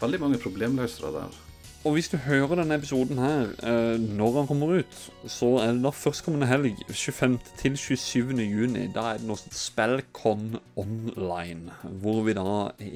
[0.00, 1.38] Veldig mange problemløsere der.
[1.80, 4.96] Og hvis du hører denne episoden her eh, når den kommer ut,
[5.32, 7.38] så er det da førstkommende helg, 25.
[7.56, 8.34] til 27.
[8.44, 8.82] juni.
[8.92, 11.72] Da er det noe sånt Spellcon Online.
[12.02, 12.44] Hvor vi da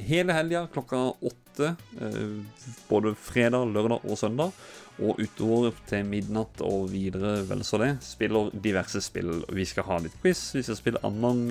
[0.05, 4.53] hele helga klokka åtte, eh, både fredag, lørdag og søndag,
[5.01, 9.47] og utover til midnatt og videre, vel så det, spiller diverse spill.
[9.49, 11.49] Vi skal ha litt quiz, vi skal spille Among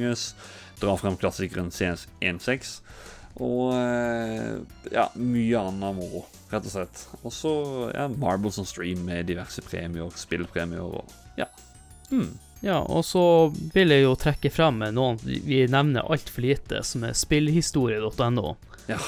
[0.77, 2.77] dra frem klassikeren CS16.
[3.41, 4.61] Og eh,
[4.93, 7.03] ja, mye annet moro, rett og slett.
[7.21, 7.53] Og så
[7.93, 11.49] ja, Marbles on stream med diverse premier, spillpremier og ja.
[12.11, 12.31] Mm.
[12.63, 17.17] Ja, og så vil jeg jo trekke frem noen vi nevner altfor lite, som er
[17.17, 18.55] spillhistorie.no.
[18.87, 19.01] Ja.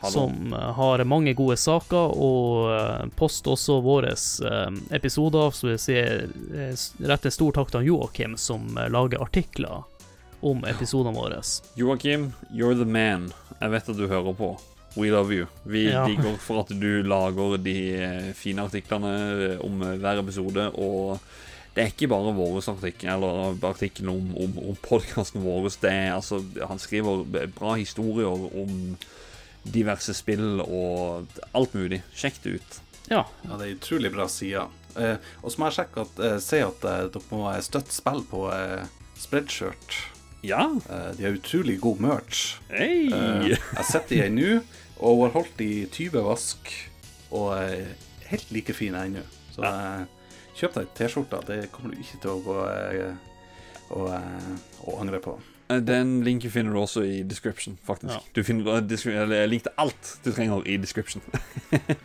[0.00, 0.12] Hallo.
[0.12, 5.50] som eh, har mange gode saker, og eh, post også våre eh, episoder.
[5.52, 9.82] Så vil jeg si rette en stor takk til Joakim, som lager artikler
[10.40, 11.42] om episodene våre.
[11.76, 13.28] Joakim, you're the man.
[13.58, 14.54] Jeg vet at du hører på.
[14.96, 15.46] We love you.
[15.64, 16.06] Vi Ja.
[16.06, 19.12] digger for at du lager de eh, fine artiklene
[19.52, 20.64] eh, om eh, hver episode.
[20.74, 21.20] Og
[21.76, 25.70] det er ikke bare vår artikkel eller artiklene om, om, om podkasten vår.
[25.80, 27.22] Det er altså Han skriver
[27.54, 28.96] bra historier om
[29.62, 32.02] diverse spill og alt mulig.
[32.16, 32.80] Sjekk det ut.
[33.10, 34.66] Ja, Ja, det er utrolig bra sider.
[34.98, 38.24] Eh, og så må jeg sjekke at, eh, se at eh, dere må støtte spill
[38.26, 38.84] på eh,
[39.20, 40.00] Spreadshirt.
[40.42, 40.64] Ja.
[40.90, 42.56] Eh, de har utrolig god merch.
[42.72, 43.06] Hey.
[43.12, 44.60] Eh, jeg sitter i ei nå,
[45.00, 46.72] og har holdt i 20 vask,
[47.30, 47.94] og er
[48.30, 49.22] helt like fin ennå.
[49.54, 50.04] Så ja.
[50.58, 51.40] kjøp deg T-skjorta.
[51.48, 53.30] Det kommer du ikke til å gå eh,
[53.96, 54.52] å, eh,
[54.86, 55.36] å angre på.
[55.70, 58.14] Eh, Den linken finner du også i description, faktisk.
[58.14, 58.34] Ja.
[58.34, 61.22] Du finner eh, eller, link til alt du trenger i description.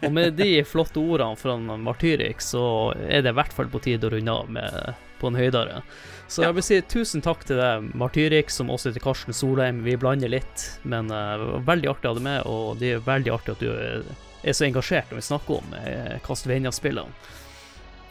[0.02, 4.10] Og med de flotte ordene fra Martyrik, så er det i hvert fall på tide
[4.10, 5.82] å runde av med på en høydere.
[6.28, 9.84] Så jeg vil si tusen takk til deg, Martyrik, som også heter Karsten Solheim.
[9.86, 13.34] Vi blander litt, men uh, veldig artig å ha deg med, og det er veldig
[13.36, 14.08] artig at du er,
[14.42, 17.34] er så engasjert når vi snakker om uh, Castlevania-spillene.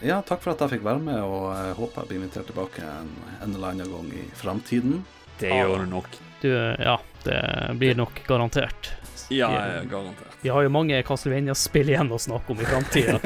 [0.05, 2.83] Ja, takk for at jeg fikk være med, og jeg håper jeg blir invitert tilbake
[2.83, 4.99] en, en eller annen gang i framtiden.
[5.39, 6.19] Det gjør du nok.
[6.43, 7.39] Du, ja, det
[7.79, 8.91] blir nok garantert.
[9.29, 9.83] Ja, Ja.
[9.83, 10.37] garantert.
[10.41, 13.19] Vi har jo mange Castlevania-spill igjen å snakke om i framtida.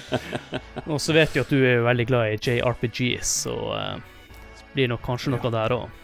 [0.92, 3.94] og så vet vi at du er jo veldig glad i JRPGs, så uh,
[4.74, 6.02] blir nok kanskje noe der òg.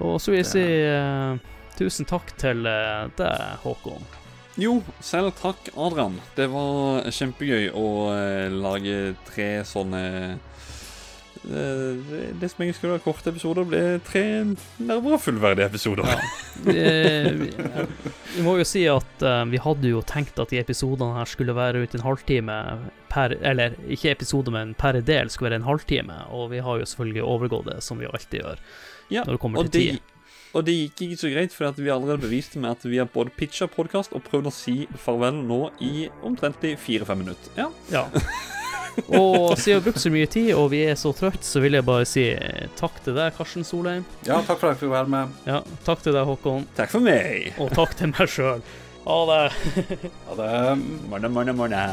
[0.00, 1.36] Og så vil jeg si uh,
[1.76, 4.08] tusen takk til uh, deg, Håkon.
[4.56, 6.16] Jo, selv takk, Adrian.
[6.36, 7.88] Det var kjempegøy å
[8.56, 10.00] lage tre sånne
[11.44, 14.22] Det som egentlig skulle være korte episoder, ble tre
[14.78, 16.08] nærmere fullverdige episoder.
[16.08, 16.16] Ja.
[18.36, 21.56] vi, må jo si at eh, vi hadde jo tenkt at de episodene her skulle
[21.56, 22.56] være rundt en halvtime
[23.12, 26.88] per Eller ikke episode, men per del skulle være en halvtime, og vi har jo
[26.88, 28.60] selvfølgelig overgått det, som vi alltid gjør
[29.10, 30.00] Ja, når det kommer til tid.
[30.52, 33.30] og det gikk ikke så greit, for vi allerede beviste med at vi har både
[33.36, 37.52] pitcha podkast og prøvd å si farvel nå i omtrentlig fire-fem minutter.
[37.60, 37.70] Ja.
[37.92, 38.08] Ja.
[39.06, 41.76] Og siden vi har brukt så mye tid, og vi er så trøtt, så vil
[41.78, 44.06] jeg bare si eh, takk til deg, Karsten Solheim.
[44.28, 45.36] Ja, takk for at jeg fikk være med.
[45.48, 46.66] Ja, takk til deg, Håkon.
[46.78, 47.52] Takk for meg.
[47.60, 48.64] Og takk til meg sjøl.
[49.06, 49.42] Ha det.
[50.26, 50.54] Ha det.
[51.10, 51.84] Morne, morne, morna.